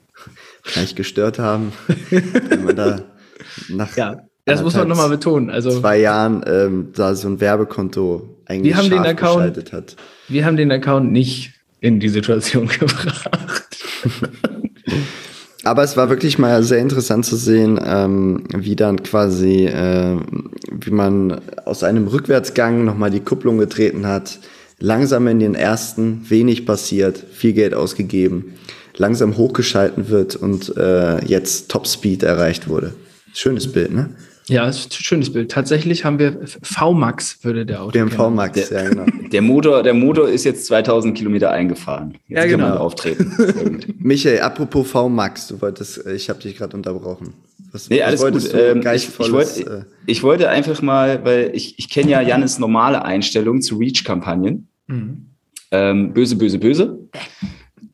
gleich 0.64 0.96
gestört 0.96 1.40
haben, 1.40 1.74
wenn 2.10 2.64
man 2.64 2.76
da 2.76 3.02
nach 3.70 3.96
ja, 3.96 4.22
das 4.46 4.64
muss 4.64 4.76
man 4.76 4.88
nochmal 4.88 5.10
betonen. 5.10 5.50
Also 5.50 5.80
zwei 5.80 6.00
Jahren 6.00 6.44
ähm, 6.48 6.90
da 6.96 7.16
so 7.16 7.28
ein 7.28 7.42
Werbekonto 7.42 8.38
eigentlich 8.46 8.74
wir 8.74 8.78
haben 8.78 8.90
den 8.90 9.06
Account, 9.06 9.74
hat. 9.74 9.96
Wir 10.30 10.46
haben 10.46 10.56
den 10.56 10.72
Account 10.72 11.12
nicht 11.12 11.54
in 11.82 12.00
die 12.00 12.10
Situation 12.10 12.68
gebracht. 12.80 13.78
Aber 15.68 15.84
es 15.84 15.98
war 15.98 16.10
wirklich 16.10 16.40
mal 16.40 16.64
sehr 16.64 16.80
interessant 16.80 17.26
zu 17.26 17.36
sehen, 17.36 17.80
ähm, 17.86 18.44
wie 18.56 18.76
dann 18.76 19.04
quasi, 19.04 19.66
äh, 19.66 20.16
wie 20.72 20.92
man 20.92 21.42
aus 21.66 21.84
einem 21.84 22.08
Rückwärtsgang 22.08 22.86
nochmal 22.86 23.12
die 23.12 23.20
Kupplung 23.20 23.58
getreten 23.58 24.08
hat, 24.08 24.40
langsam 24.80 25.28
in 25.28 25.40
den 25.40 25.56
ersten, 25.56 26.26
wenig 26.30 26.66
passiert, 26.66 27.22
viel 27.34 27.54
Geld 27.54 27.74
ausgegeben 27.74 28.54
langsam 28.98 29.38
hochgeschalten 29.38 30.10
wird 30.10 30.36
und 30.36 30.76
äh, 30.76 31.24
jetzt 31.26 31.70
Topspeed 31.70 32.24
erreicht 32.24 32.68
wurde. 32.68 32.94
Schönes 33.34 33.72
Bild, 33.72 33.94
ne? 33.94 34.10
Ja, 34.48 34.68
ist 34.68 34.92
ein 34.92 34.92
schönes 34.92 35.34
Bild. 35.34 35.52
Tatsächlich 35.52 36.06
haben 36.06 36.20
wir 36.20 36.40
VMAX, 36.62 37.44
würde 37.44 37.66
der 37.66 37.84
Auto. 37.84 37.94
Wir 37.94 38.08
VMAX, 38.08 38.70
ja, 38.70 38.88
genau. 38.88 39.06
Der 39.32 39.42
Motor, 39.42 39.84
der 39.84 39.94
Motor 39.94 40.30
ist 40.30 40.46
jetzt 40.46 40.68
2000 40.68 41.18
Kilometer 41.18 41.52
eingefahren. 41.52 42.18
Jetzt 42.30 42.38
ja, 42.38 42.46
genau. 42.46 42.70
Kann 42.70 42.78
auftreten. 42.78 43.96
Michael, 44.00 44.40
apropos 44.40 44.90
VMAX, 44.90 45.48
du 45.48 45.62
wolltest, 45.62 46.06
äh, 46.06 46.14
ich 46.14 46.30
habe 46.30 46.40
dich 46.40 46.56
gerade 46.56 46.78
unterbrochen. 46.78 47.34
Was, 47.74 47.90
nee, 47.90 48.02
alles 48.02 48.22
gut. 48.22 48.54
Ähm, 48.54 48.82
ich, 48.96 49.10
ich, 49.20 49.32
wollte, 49.34 49.66
äh, 49.66 49.84
ich 50.06 50.24
wollte 50.24 50.48
einfach 50.48 50.82
mal, 50.82 51.26
weil 51.26 51.52
ich, 51.54 51.78
ich 51.78 51.90
kenne 51.90 52.12
ja 52.12 52.22
Jannes 52.22 52.58
normale 52.58 53.04
Einstellung 53.04 53.62
zu 53.62 53.76
Reach-Kampagnen. 53.76 54.70
Mhm. 54.88 55.26
Ähm, 55.72 56.14
böse, 56.14 56.38
böse, 56.38 56.58
böse 56.58 56.98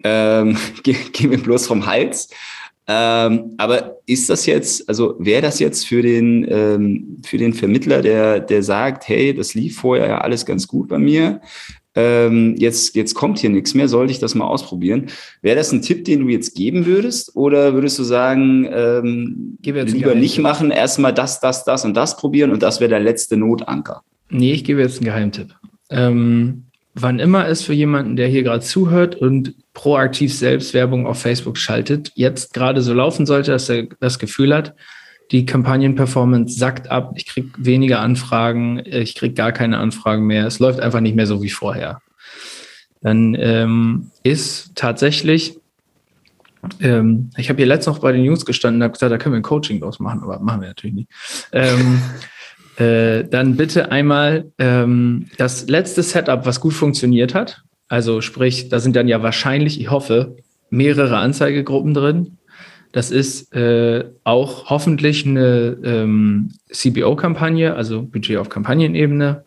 ähm, 0.04 0.58
gehen 0.84 1.32
wir 1.32 1.42
bloß 1.42 1.68
vom 1.68 1.86
Hals. 1.86 2.30
Ähm, 2.86 3.54
aber 3.58 3.98
ist 4.06 4.30
das 4.30 4.46
jetzt, 4.46 4.90
also 4.90 5.16
wäre 5.18 5.42
das 5.42 5.60
jetzt 5.60 5.88
für 5.88 6.02
den, 6.02 6.46
ähm, 6.50 7.22
für 7.26 7.38
den 7.38 7.54
Vermittler, 7.54 8.02
der, 8.02 8.42
der 8.42 8.62
sagt, 8.62 9.08
hey, 9.08 9.34
das 9.34 9.54
lief 9.54 9.78
vorher 9.78 10.08
ja 10.08 10.18
alles 10.20 10.46
ganz 10.46 10.68
gut 10.68 10.90
bei 10.90 10.98
mir, 10.98 11.40
ähm, 11.96 12.56
jetzt, 12.58 12.96
jetzt 12.96 13.14
kommt 13.14 13.40
hier 13.40 13.50
nichts 13.50 13.74
mehr, 13.74 13.88
sollte 13.88 14.12
ich 14.12 14.20
das 14.20 14.36
mal 14.36 14.46
ausprobieren? 14.46 15.08
Wäre 15.42 15.56
das 15.56 15.72
ein 15.72 15.82
Tipp, 15.82 16.06
den 16.06 16.22
du 16.22 16.28
jetzt 16.28 16.56
geben 16.56 16.86
würdest? 16.86 17.36
Oder 17.36 17.74
würdest 17.74 18.00
du 18.00 18.04
sagen, 18.04 18.68
ähm, 18.72 19.58
lieber 19.62 20.16
nicht 20.16 20.40
machen, 20.40 20.72
erstmal 20.72 21.14
das, 21.14 21.40
das, 21.40 21.64
das 21.64 21.86
und 21.86 21.94
das 21.94 22.18
probieren 22.18 22.52
und 22.52 22.64
das 22.64 22.80
wäre 22.80 22.90
der 22.90 23.00
letzte 23.00 23.38
Notanker? 23.38 24.02
Nee, 24.30 24.54
ich 24.54 24.64
gebe 24.64 24.82
jetzt 24.82 24.98
einen 24.98 25.06
Geheimtipp. 25.06 25.56
Ähm, 25.92 26.64
wann 26.96 27.20
immer 27.20 27.48
es 27.48 27.62
für 27.62 27.74
jemanden, 27.74 28.16
der 28.16 28.28
hier 28.28 28.44
gerade 28.44 28.64
zuhört 28.64 29.16
und 29.16 29.54
proaktiv 29.74 30.34
selbst 30.34 30.74
Werbung 30.74 31.08
auf 31.08 31.20
Facebook 31.20 31.58
schaltet, 31.58 32.12
jetzt 32.16 32.54
gerade 32.54 32.82
so 32.82 32.94
laufen 32.94 33.26
sollte, 33.26 33.52
dass 33.52 33.70
er 33.70 33.88
das 34.00 34.20
Gefühl 34.20 34.54
hat, 34.54 34.76
die 35.32 35.46
Kampagnenperformance 35.46 36.58
sackt 36.58 36.92
ab, 36.92 37.14
ich 37.16 37.26
kriege 37.26 37.50
weniger 37.58 38.00
Anfragen, 38.00 38.84
ich 38.86 39.16
kriege 39.16 39.34
gar 39.34 39.52
keine 39.52 39.80
Anfragen 39.80 40.26
mehr, 40.26 40.46
es 40.46 40.60
läuft 40.60 40.80
einfach 40.80 41.00
nicht 41.00 41.16
mehr 41.16 41.28
so 41.28 41.42
wie 41.42 41.50
vorher. 41.50 42.02
Dann 43.02 43.36
ähm, 43.40 44.12
ist 44.22 44.76
tatsächlich, 44.76 45.58
ähm, 46.80 47.32
ich 47.36 47.50
habe 47.50 47.58
hier 47.58 47.66
letztens 47.66 47.96
noch 47.96 48.02
bei 48.02 48.12
den 48.12 48.24
News 48.24 48.46
gestanden 48.46 48.82
und 48.82 48.84
habe 48.84 48.94
gesagt, 48.94 49.12
da 49.12 49.18
können 49.18 49.34
wir 49.34 49.40
ein 49.40 49.44
Coaching 49.44 49.82
draus 49.82 50.00
machen, 50.00 50.22
aber 50.22 50.40
machen 50.40 50.62
wir 50.62 50.68
natürlich 50.70 50.96
nicht. 50.96 51.10
Ähm, 51.52 52.02
äh, 52.78 53.24
dann 53.28 53.56
bitte 53.56 53.92
einmal 53.92 54.52
ähm, 54.60 55.28
das 55.38 55.68
letzte 55.68 56.04
Setup, 56.04 56.46
was 56.46 56.60
gut 56.60 56.74
funktioniert 56.74 57.34
hat, 57.34 57.64
also 57.88 58.22
sprich, 58.22 58.70
da 58.70 58.80
sind 58.80 58.96
dann 58.96 59.08
ja 59.08 59.22
wahrscheinlich, 59.22 59.80
ich 59.80 59.92
hoffe, 59.92 60.38
mehrere 60.70 61.18
Anzeigegruppen 61.18 61.94
drin. 61.94 62.38
Das 62.92 63.12
ist 63.12 63.54
äh, 63.56 64.06
auch 64.24 64.70
hoffentlich 64.70 65.26
eine 65.26 65.78
ähm, 65.84 66.52
CBO-Kampagne, 66.72 67.76
also 67.76 68.04
Budget 68.04 68.38
auf 68.38 68.50
Kampagnenebene. 68.50 69.46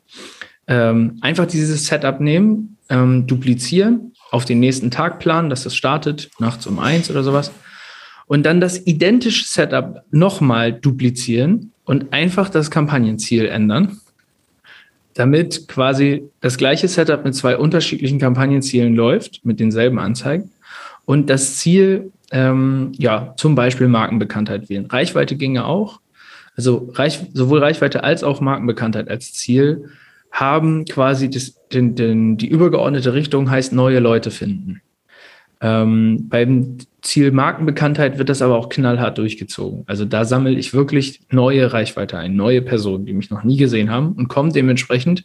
Ähm, 0.68 1.18
einfach 1.20 1.46
dieses 1.46 1.86
Setup 1.86 2.20
nehmen, 2.20 2.76
ähm, 2.88 3.26
duplizieren, 3.26 4.12
auf 4.32 4.44
den 4.44 4.58
nächsten 4.58 4.90
Tag 4.90 5.20
planen, 5.20 5.48
dass 5.48 5.62
das 5.62 5.76
startet, 5.76 6.30
nachts 6.40 6.66
um 6.66 6.78
eins 6.78 7.10
oder 7.10 7.22
sowas. 7.22 7.52
Und 8.26 8.44
dann 8.44 8.60
das 8.60 8.84
identische 8.86 9.44
Setup 9.44 10.02
nochmal 10.10 10.72
duplizieren 10.72 11.72
und 11.84 12.12
einfach 12.12 12.48
das 12.48 12.70
Kampagnenziel 12.70 13.46
ändern, 13.46 14.00
damit 15.16 15.66
quasi 15.66 16.24
das 16.40 16.58
gleiche 16.58 16.88
Setup 16.88 17.24
mit 17.24 17.34
zwei 17.34 17.56
unterschiedlichen 17.56 18.18
Kampagnenzielen 18.18 18.94
läuft, 18.94 19.44
mit 19.44 19.58
denselben 19.58 19.98
Anzeigen. 19.98 20.50
Und 21.06 21.30
das 21.30 21.56
Ziel, 21.56 22.12
ähm, 22.32 22.92
ja, 22.98 23.32
zum 23.36 23.54
Beispiel 23.54 23.88
Markenbekanntheit 23.88 24.68
wählen. 24.68 24.86
Reichweite 24.86 25.36
ginge 25.36 25.64
auch. 25.64 26.00
Also 26.54 26.90
Reich, 26.92 27.20
sowohl 27.32 27.60
Reichweite 27.60 28.04
als 28.04 28.24
auch 28.24 28.40
Markenbekanntheit 28.40 29.08
als 29.08 29.32
Ziel 29.32 29.88
haben 30.30 30.84
quasi 30.84 31.30
das, 31.30 31.54
den, 31.72 31.94
den, 31.94 32.36
die 32.36 32.48
übergeordnete 32.48 33.14
Richtung 33.14 33.50
heißt 33.50 33.72
neue 33.72 34.00
Leute 34.00 34.30
finden. 34.30 34.82
Ähm, 35.66 36.28
beim 36.28 36.76
Ziel 37.02 37.32
Markenbekanntheit 37.32 38.18
wird 38.18 38.28
das 38.28 38.40
aber 38.40 38.56
auch 38.56 38.68
knallhart 38.68 39.18
durchgezogen. 39.18 39.82
Also 39.88 40.04
da 40.04 40.24
sammle 40.24 40.52
ich 40.52 40.74
wirklich 40.74 41.22
neue 41.32 41.72
Reichweite 41.72 42.18
ein, 42.18 42.36
neue 42.36 42.62
Personen, 42.62 43.04
die 43.04 43.12
mich 43.12 43.30
noch 43.30 43.42
nie 43.42 43.56
gesehen 43.56 43.90
haben 43.90 44.12
und 44.12 44.28
komme 44.28 44.52
dementsprechend, 44.52 45.24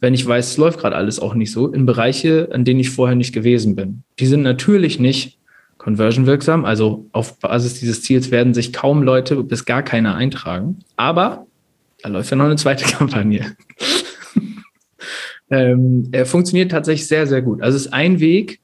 wenn 0.00 0.14
ich 0.14 0.26
weiß, 0.26 0.52
es 0.52 0.56
läuft 0.56 0.80
gerade 0.80 0.96
alles 0.96 1.20
auch 1.20 1.34
nicht 1.34 1.52
so, 1.52 1.68
in 1.68 1.84
Bereiche, 1.84 2.48
an 2.50 2.64
denen 2.64 2.80
ich 2.80 2.88
vorher 2.88 3.14
nicht 3.14 3.34
gewesen 3.34 3.76
bin. 3.76 4.04
Die 4.18 4.26
sind 4.26 4.40
natürlich 4.40 4.98
nicht 4.98 5.38
conversion 5.76 6.24
wirksam, 6.24 6.64
also 6.64 7.06
auf 7.12 7.38
Basis 7.38 7.78
dieses 7.78 8.00
Ziels 8.00 8.30
werden 8.30 8.54
sich 8.54 8.72
kaum 8.72 9.02
Leute 9.02 9.42
bis 9.44 9.66
gar 9.66 9.82
keiner 9.82 10.14
eintragen, 10.14 10.78
aber 10.96 11.46
da 12.02 12.08
läuft 12.08 12.30
ja 12.30 12.38
noch 12.38 12.46
eine 12.46 12.56
zweite 12.56 12.84
Kampagne. 12.90 13.54
ähm, 15.50 16.08
er 16.10 16.24
funktioniert 16.24 16.70
tatsächlich 16.70 17.06
sehr, 17.06 17.26
sehr 17.26 17.42
gut. 17.42 17.60
Also 17.60 17.76
es 17.76 17.84
ist 17.84 17.92
ein 17.92 18.18
Weg, 18.18 18.60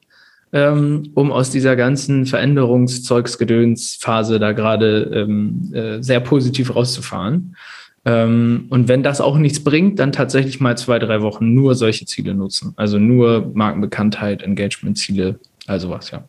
ähm, 0.53 1.11
um 1.13 1.31
aus 1.31 1.51
dieser 1.51 1.75
ganzen 1.75 2.25
Veränderungszeugsgedöns-Phase 2.25 4.39
da 4.39 4.51
gerade 4.51 5.03
ähm, 5.13 5.71
äh, 5.73 6.01
sehr 6.01 6.19
positiv 6.19 6.75
rauszufahren. 6.75 7.55
Ähm, 8.03 8.65
und 8.69 8.87
wenn 8.87 9.03
das 9.03 9.21
auch 9.21 9.37
nichts 9.37 9.63
bringt, 9.63 9.99
dann 9.99 10.11
tatsächlich 10.11 10.59
mal 10.59 10.75
zwei, 10.77 10.97
drei 10.99 11.21
Wochen 11.21 11.53
nur 11.53 11.75
solche 11.75 12.05
Ziele 12.05 12.33
nutzen. 12.33 12.73
Also 12.75 12.99
nur 12.99 13.51
Markenbekanntheit, 13.53 14.41
Engagement-Ziele, 14.41 15.39
also 15.67 15.89
was, 15.89 16.11
ja. 16.11 16.27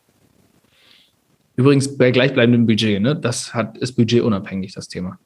Übrigens 1.57 1.99
bei 1.99 2.11
gleichbleibendem 2.11 2.67
Budget, 2.67 3.02
ne? 3.02 3.14
Das 3.14 3.55
hat, 3.55 3.76
ist 3.79 3.93
budgetunabhängig, 3.93 4.73
das 4.73 4.88
Thema. 4.88 5.19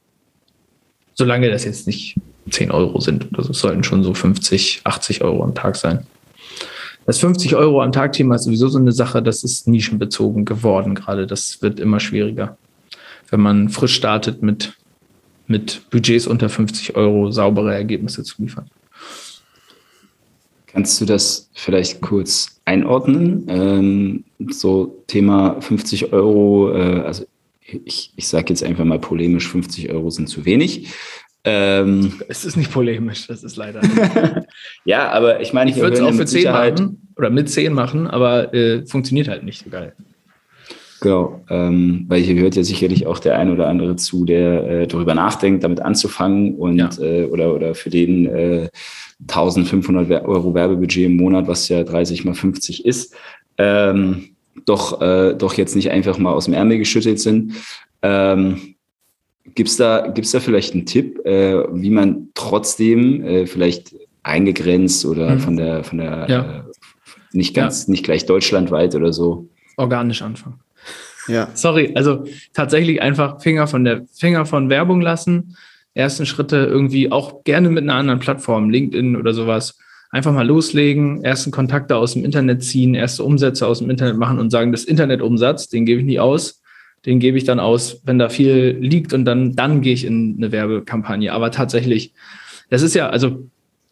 Solange 1.13 1.49
das 1.49 1.65
jetzt 1.65 1.87
nicht 1.87 2.15
10 2.49 2.71
Euro 2.71 2.99
sind. 2.99 3.27
Das 3.31 3.47
sollten 3.47 3.83
schon 3.83 4.03
so 4.03 4.13
50, 4.13 4.81
80 4.83 5.23
Euro 5.23 5.43
am 5.43 5.55
Tag 5.55 5.75
sein. 5.75 6.05
Das 7.07 7.19
50 7.19 7.55
Euro 7.55 7.81
am 7.81 7.93
Tag-Thema 7.93 8.35
ist 8.35 8.43
sowieso 8.43 8.67
so 8.67 8.77
eine 8.77 8.91
Sache, 8.91 9.23
das 9.23 9.45
ist 9.45 9.65
nischenbezogen 9.65 10.43
geworden 10.43 10.93
gerade. 10.93 11.25
Das 11.25 11.61
wird 11.61 11.79
immer 11.79 12.01
schwieriger. 12.01 12.57
Wenn 13.29 13.39
man 13.39 13.69
frisch 13.69 13.95
startet 13.95 14.43
mit, 14.43 14.73
mit 15.47 15.89
Budgets 15.89 16.27
unter 16.27 16.49
50 16.49 16.97
Euro 16.97 17.31
saubere 17.31 17.73
Ergebnisse 17.73 18.23
zu 18.23 18.41
liefern. 18.41 18.69
Kannst 20.65 20.99
du 20.99 21.05
das 21.05 21.49
vielleicht 21.53 22.01
kurz 22.01 22.59
einordnen? 22.65 23.45
Ähm, 23.47 24.23
so 24.49 25.01
Thema 25.07 25.61
50 25.61 26.11
Euro, 26.11 26.73
äh, 26.73 27.03
also 27.03 27.23
ich, 27.85 28.11
ich 28.17 28.27
sage 28.27 28.49
jetzt 28.49 28.63
einfach 28.63 28.83
mal 28.83 28.99
polemisch, 28.99 29.47
50 29.47 29.89
Euro 29.91 30.09
sind 30.09 30.27
zu 30.27 30.43
wenig. 30.43 30.89
Ähm, 31.49 32.11
es 32.27 32.43
ist 32.43 32.57
nicht 32.57 32.73
polemisch, 32.73 33.27
das 33.27 33.41
ist 33.41 33.55
leider. 33.55 33.79
ja, 34.85 35.09
aber 35.11 35.39
ich 35.39 35.53
meine, 35.53 35.71
ich 35.71 35.77
würde 35.77 35.95
es 35.95 36.01
auch 36.01 36.13
für 36.13 36.25
10 36.25 36.51
machen 36.51 37.07
oder 37.15 37.29
mit 37.29 37.49
10 37.49 37.71
machen, 37.71 38.05
aber 38.05 38.53
äh, 38.53 38.85
funktioniert 38.85 39.29
halt 39.29 39.43
nicht 39.43 39.63
so 39.63 39.69
geil. 39.69 39.93
Genau, 40.99 41.45
ähm, 41.49 42.03
weil 42.09 42.21
hier 42.21 42.35
gehört 42.35 42.57
ja 42.57 42.63
sicherlich 42.63 43.07
auch 43.07 43.19
der 43.19 43.39
ein 43.39 43.49
oder 43.49 43.69
andere 43.69 43.95
zu, 43.95 44.25
der 44.25 44.67
äh, 44.67 44.87
darüber 44.87 45.15
nachdenkt, 45.15 45.63
damit 45.63 45.79
anzufangen 45.79 46.55
und 46.55 46.79
ja. 46.79 46.89
äh, 46.99 47.25
oder, 47.27 47.55
oder 47.55 47.75
für 47.75 47.91
den 47.91 48.25
äh, 48.25 48.69
1500 49.21 50.25
Euro 50.25 50.53
Werbebudget 50.53 51.05
im 51.05 51.15
Monat, 51.15 51.47
was 51.47 51.69
ja 51.69 51.85
30 51.85 52.25
mal 52.25 52.33
50 52.33 52.85
ist, 52.85 53.15
ähm, 53.57 54.31
doch, 54.65 54.99
äh, 55.01 55.33
doch 55.33 55.53
jetzt 55.53 55.77
nicht 55.77 55.91
einfach 55.91 56.17
mal 56.17 56.33
aus 56.33 56.45
dem 56.45 56.55
Ärmel 56.55 56.77
geschüttelt 56.77 57.21
sind. 57.21 57.53
Ähm, 58.01 58.75
Gibt 59.55 59.69
es 59.69 59.77
da, 59.77 60.07
gibt's 60.07 60.31
da 60.31 60.39
vielleicht 60.39 60.73
einen 60.73 60.85
Tipp, 60.85 61.25
äh, 61.25 61.63
wie 61.73 61.89
man 61.89 62.29
trotzdem 62.33 63.23
äh, 63.23 63.45
vielleicht 63.45 63.95
eingegrenzt 64.23 65.05
oder 65.05 65.35
mhm. 65.35 65.39
von 65.39 65.57
der, 65.57 65.83
von 65.83 65.97
der 65.97 66.25
ja. 66.29 66.57
äh, 66.59 66.63
nicht 67.31 67.55
ganz, 67.55 67.87
ja. 67.87 67.91
nicht 67.91 68.03
gleich 68.03 68.25
deutschlandweit 68.25 68.95
oder 68.95 69.13
so? 69.13 69.47
Organisch 69.77 70.21
anfangen. 70.21 70.59
Ja. 71.27 71.49
Sorry, 71.53 71.93
also 71.95 72.25
tatsächlich 72.53 73.01
einfach 73.01 73.41
Finger 73.41 73.67
von 73.67 73.83
der 73.83 74.05
Finger 74.13 74.45
von 74.45 74.69
Werbung 74.69 75.01
lassen. 75.01 75.55
Ersten 75.93 76.25
Schritte 76.25 76.57
irgendwie 76.57 77.11
auch 77.11 77.43
gerne 77.43 77.69
mit 77.69 77.83
einer 77.83 77.95
anderen 77.95 78.19
Plattform, 78.19 78.69
LinkedIn 78.69 79.15
oder 79.15 79.33
sowas. 79.33 79.77
Einfach 80.09 80.31
mal 80.31 80.47
loslegen, 80.47 81.23
ersten 81.23 81.51
Kontakte 81.51 81.97
aus 81.97 82.13
dem 82.13 82.23
Internet 82.23 82.63
ziehen, 82.63 82.95
erste 82.95 83.23
Umsätze 83.23 83.67
aus 83.67 83.79
dem 83.79 83.89
Internet 83.89 84.17
machen 84.17 84.39
und 84.39 84.51
sagen, 84.51 84.71
das 84.71 84.85
Internetumsatz, 84.85 85.67
den 85.67 85.85
gebe 85.85 85.99
ich 85.99 86.05
nie 86.05 86.19
aus 86.19 86.61
den 87.07 87.19
gebe 87.19 87.37
ich 87.37 87.45
dann 87.45 87.59
aus, 87.59 88.01
wenn 88.03 88.19
da 88.19 88.27
viel 88.27 88.77
liegt 88.79 89.13
und 89.13 89.23
dann, 89.23 89.55
dann 89.55 89.81
gehe 89.81 89.93
ich 89.93 90.05
in 90.05 90.35
eine 90.37 90.51
Werbekampagne. 90.51 91.31
Aber 91.31 91.51
tatsächlich, 91.51 92.13
das 92.69 92.81
ist 92.81 92.95
ja, 92.95 93.09
also 93.09 93.49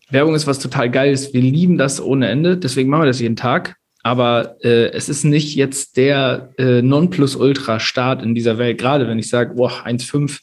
Werbung 0.09 0.35
ist 0.35 0.47
was 0.47 0.59
total 0.59 0.91
Geiles. 0.91 1.33
Wir 1.33 1.41
lieben 1.41 1.77
das 1.77 2.01
ohne 2.01 2.27
Ende, 2.27 2.57
deswegen 2.57 2.89
machen 2.89 3.03
wir 3.03 3.07
das 3.07 3.21
jeden 3.21 3.37
Tag. 3.37 3.77
Aber 4.03 4.57
äh, 4.63 4.91
es 4.91 5.07
ist 5.07 5.23
nicht 5.23 5.55
jetzt 5.55 5.97
der 5.97 6.51
äh, 6.57 6.81
Nonplusultra-Start 6.81 8.21
in 8.21 8.35
dieser 8.35 8.57
Welt. 8.57 8.77
Gerade 8.77 9.07
wenn 9.07 9.17
ich 9.17 9.29
sage, 9.29 9.55
boah, 9.55 9.71
1,5 9.85 10.41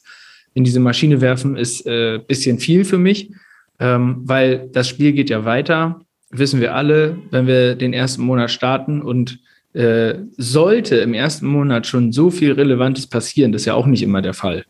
in 0.55 0.65
diese 0.65 0.81
Maschine 0.81 1.21
werfen, 1.21 1.57
ist 1.57 1.87
äh, 1.87 2.19
bisschen 2.27 2.59
viel 2.59 2.85
für 2.85 2.99
mich, 2.99 3.31
ähm, 3.79 4.23
weil 4.25 4.69
das 4.73 4.89
Spiel 4.89 5.13
geht 5.13 5.31
ja 5.31 5.45
weiter. 5.45 6.01
Wissen 6.31 6.61
wir 6.63 6.75
alle, 6.75 7.19
wenn 7.31 7.47
wir 7.47 7.77
den 7.77 7.93
ersten 7.93 8.23
Monat 8.23 8.51
starten 8.51 9.03
und 9.03 9.39
äh, 9.75 10.15
sollte 10.37 10.97
im 10.97 11.15
ersten 11.15 11.47
Monat 11.47 11.87
schon 11.87 12.13
so 12.13 12.31
viel 12.31 12.53
Relevantes 12.53 13.07
passieren, 13.07 13.53
das 13.53 13.63
ist 13.63 13.67
ja 13.67 13.75
auch 13.75 13.87
nicht 13.87 14.03
immer 14.03 14.23
der 14.23 14.35
Fall. 14.35 14.65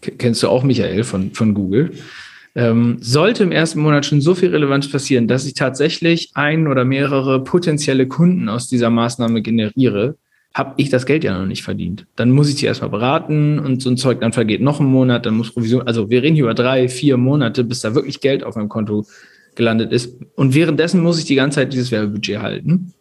Kennst 0.00 0.42
du 0.42 0.48
auch 0.48 0.62
Michael 0.62 1.04
von, 1.04 1.32
von 1.32 1.52
Google? 1.54 1.92
Ähm, 2.54 2.96
sollte 3.00 3.44
im 3.44 3.52
ersten 3.52 3.80
Monat 3.80 4.06
schon 4.06 4.20
so 4.20 4.34
viel 4.34 4.50
Relevantes 4.50 4.90
passieren, 4.90 5.28
dass 5.28 5.46
ich 5.46 5.54
tatsächlich 5.54 6.30
ein 6.34 6.66
oder 6.66 6.84
mehrere 6.84 7.44
potenzielle 7.44 8.08
Kunden 8.08 8.48
aus 8.48 8.68
dieser 8.68 8.90
Maßnahme 8.90 9.40
generiere, 9.42 10.16
habe 10.52 10.74
ich 10.78 10.90
das 10.90 11.06
Geld 11.06 11.22
ja 11.22 11.38
noch 11.38 11.46
nicht 11.46 11.62
verdient. 11.62 12.06
Dann 12.16 12.30
muss 12.30 12.48
ich 12.48 12.56
sie 12.56 12.66
erstmal 12.66 12.90
beraten 12.90 13.60
und 13.60 13.80
so 13.80 13.90
ein 13.90 13.96
Zeug, 13.96 14.20
dann 14.20 14.32
vergeht 14.32 14.60
noch 14.60 14.80
ein 14.80 14.86
Monat, 14.86 15.26
dann 15.26 15.34
muss 15.34 15.52
Provision, 15.52 15.82
also 15.82 16.10
wir 16.10 16.22
reden 16.22 16.34
hier 16.34 16.44
über 16.44 16.54
drei, 16.54 16.88
vier 16.88 17.16
Monate, 17.16 17.62
bis 17.62 17.80
da 17.80 17.94
wirklich 17.94 18.20
Geld 18.20 18.42
auf 18.42 18.56
meinem 18.56 18.68
Konto 18.68 19.06
gelandet 19.54 19.92
ist. 19.92 20.18
Und 20.34 20.54
währenddessen 20.54 21.02
muss 21.02 21.18
ich 21.18 21.26
die 21.26 21.36
ganze 21.36 21.56
Zeit 21.56 21.72
dieses 21.72 21.92
Werbebudget 21.92 22.42
halten. 22.42 22.92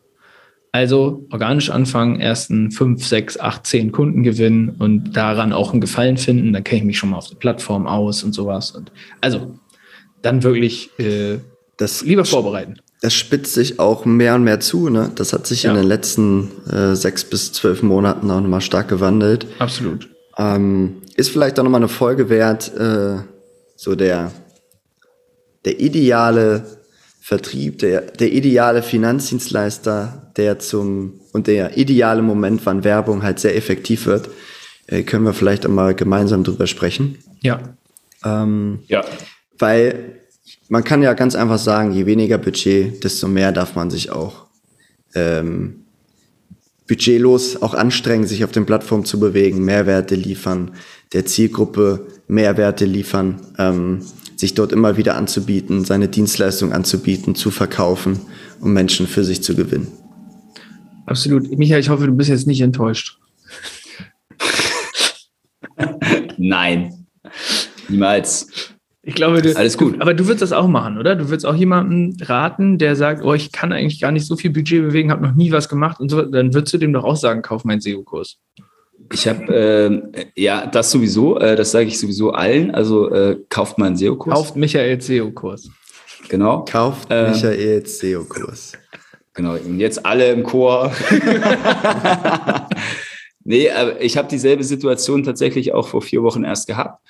Also 0.71 1.25
organisch 1.31 1.71
anfangen, 1.71 2.19
ersten 2.19 2.71
fünf, 2.71 3.05
sechs, 3.05 3.39
acht, 3.39 3.65
zehn 3.65 3.91
Kunden 3.91 4.21
gewinnen 4.21 4.75
und 4.77 5.13
daran 5.13 5.51
auch 5.51 5.71
einen 5.71 5.81
Gefallen 5.81 6.17
finden. 6.17 6.53
Dann 6.53 6.63
kenne 6.63 6.81
ich 6.81 6.85
mich 6.85 6.97
schon 6.97 7.09
mal 7.09 7.17
auf 7.17 7.27
der 7.27 7.37
Plattform 7.37 7.87
aus 7.87 8.23
und 8.23 8.33
sowas. 8.33 8.71
Und 8.71 8.91
also 9.19 9.59
dann 10.21 10.43
wirklich 10.43 10.91
äh, 10.99 11.39
das 11.77 12.03
lieber 12.03 12.25
vorbereiten. 12.25 12.75
Das 13.01 13.13
spitzt 13.13 13.53
sich 13.53 13.79
auch 13.79 14.05
mehr 14.05 14.35
und 14.35 14.43
mehr 14.43 14.59
zu. 14.59 14.89
Ne? 14.89 15.11
Das 15.15 15.33
hat 15.33 15.47
sich 15.47 15.63
ja. 15.63 15.71
in 15.71 15.77
den 15.77 15.87
letzten 15.87 16.51
äh, 16.69 16.95
sechs 16.95 17.23
bis 17.23 17.53
zwölf 17.53 17.81
Monaten 17.81 18.29
auch 18.29 18.41
nochmal 18.41 18.61
stark 18.61 18.89
gewandelt. 18.89 19.47
Absolut. 19.57 20.09
Ähm, 20.37 21.01
ist 21.15 21.29
vielleicht 21.29 21.59
auch 21.59 21.63
nochmal 21.63 21.79
eine 21.79 21.87
Folge 21.87 22.29
wert, 22.29 22.75
äh, 22.77 23.17
so 23.75 23.95
der, 23.95 24.31
der 25.65 25.79
ideale 25.79 26.78
Vertrieb, 27.21 27.79
der, 27.79 28.01
der 28.01 28.31
ideale 28.31 28.81
Finanzdienstleister, 28.81 30.31
der 30.37 30.59
zum 30.59 31.19
und 31.31 31.47
der 31.47 31.77
ideale 31.77 32.21
Moment, 32.21 32.65
wann 32.65 32.83
Werbung 32.83 33.23
halt 33.23 33.39
sehr 33.39 33.55
effektiv 33.55 34.05
wird, 34.05 34.29
äh, 34.87 35.03
können 35.03 35.25
wir 35.25 35.33
vielleicht 35.33 35.65
einmal 35.65 35.93
gemeinsam 35.93 36.43
drüber 36.43 36.65
sprechen. 36.65 37.19
Ja. 37.41 37.59
Ähm, 38.23 38.79
ja. 38.87 39.03
Weil 39.57 40.19
man 40.69 40.83
kann 40.83 41.03
ja 41.03 41.13
ganz 41.13 41.35
einfach 41.35 41.59
sagen, 41.59 41.91
je 41.91 42.05
weniger 42.05 42.37
Budget, 42.37 43.03
desto 43.03 43.27
mehr 43.27 43.51
darf 43.51 43.75
man 43.75 43.89
sich 43.89 44.11
auch 44.11 44.47
ähm, 45.13 45.85
budgetlos 46.87 47.61
auch 47.61 47.75
anstrengen, 47.75 48.25
sich 48.25 48.43
auf 48.43 48.51
den 48.51 48.65
Plattformen 48.65 49.05
zu 49.05 49.19
bewegen, 49.19 49.63
Mehrwerte 49.63 50.15
liefern, 50.15 50.71
der 51.13 51.25
Zielgruppe 51.25 52.07
Mehrwerte 52.27 52.85
liefern. 52.85 53.41
Ähm, 53.57 54.01
sich 54.39 54.53
dort 54.53 54.71
immer 54.71 54.95
wieder 54.95 55.17
anzubieten, 55.17 55.83
seine 55.83 56.07
Dienstleistung 56.07 56.71
anzubieten, 56.71 57.35
zu 57.35 57.51
verkaufen, 57.51 58.21
um 58.61 58.71
Menschen 58.71 59.05
für 59.05 59.25
sich 59.25 59.43
zu 59.43 59.53
gewinnen. 59.53 59.89
Absolut. 61.05 61.51
Michael, 61.57 61.81
ich 61.81 61.89
hoffe, 61.89 62.05
du 62.05 62.13
bist 62.13 62.29
jetzt 62.29 62.47
nicht 62.47 62.61
enttäuscht. 62.61 63.17
Nein, 66.37 67.05
niemals. 67.89 68.47
Ich 69.01 69.13
glaube, 69.13 69.41
du, 69.41 69.57
Alles 69.57 69.77
gut. 69.77 69.97
Du, 69.97 70.01
aber 70.01 70.13
du 70.13 70.25
würdest 70.25 70.41
das 70.41 70.53
auch 70.53 70.69
machen, 70.69 70.97
oder? 70.97 71.17
Du 71.17 71.27
würdest 71.27 71.45
auch 71.45 71.55
jemanden 71.55 72.15
raten, 72.23 72.77
der 72.77 72.95
sagt, 72.95 73.25
oh, 73.25 73.33
ich 73.33 73.51
kann 73.51 73.73
eigentlich 73.73 73.99
gar 73.99 74.13
nicht 74.13 74.25
so 74.25 74.37
viel 74.37 74.51
Budget 74.51 74.83
bewegen, 74.83 75.11
habe 75.11 75.27
noch 75.27 75.35
nie 75.35 75.51
was 75.51 75.67
gemacht 75.67 75.99
und 75.99 76.07
so, 76.07 76.21
dann 76.21 76.53
würdest 76.53 76.73
du 76.73 76.77
dem 76.77 76.93
doch 76.93 77.03
auch 77.03 77.17
sagen, 77.17 77.41
kauf 77.41 77.65
meinen 77.65 77.81
SEO-Kurs. 77.81 78.37
Ich 79.11 79.27
habe, 79.27 80.03
äh, 80.15 80.25
ja, 80.35 80.67
das 80.67 80.91
sowieso, 80.91 81.39
äh, 81.39 81.55
das 81.55 81.71
sage 81.71 81.87
ich 81.87 81.99
sowieso 81.99 82.31
allen. 82.31 82.71
Also 82.71 83.11
äh, 83.11 83.37
kauft 83.49 83.77
mal 83.77 83.87
einen 83.87 83.97
SEO-Kurs. 83.97 84.35
Kauft 84.35 84.55
Michaels 84.55 85.07
SEO-Kurs. 85.07 85.69
Genau. 86.27 86.65
Kauft 86.65 87.07
Ähm, 87.09 87.31
Michaels 87.31 87.99
SEO-Kurs. 87.99 88.73
Genau, 89.33 89.53
und 89.53 89.79
jetzt 89.79 90.05
alle 90.05 90.31
im 90.31 90.43
Chor. 90.43 90.91
nee, 93.43 93.71
aber 93.71 94.01
ich 94.01 94.17
habe 94.17 94.27
dieselbe 94.27 94.63
Situation 94.63 95.23
tatsächlich 95.23 95.73
auch 95.73 95.87
vor 95.87 96.01
vier 96.01 96.23
Wochen 96.23 96.43
erst 96.43 96.67
gehabt. 96.67 97.01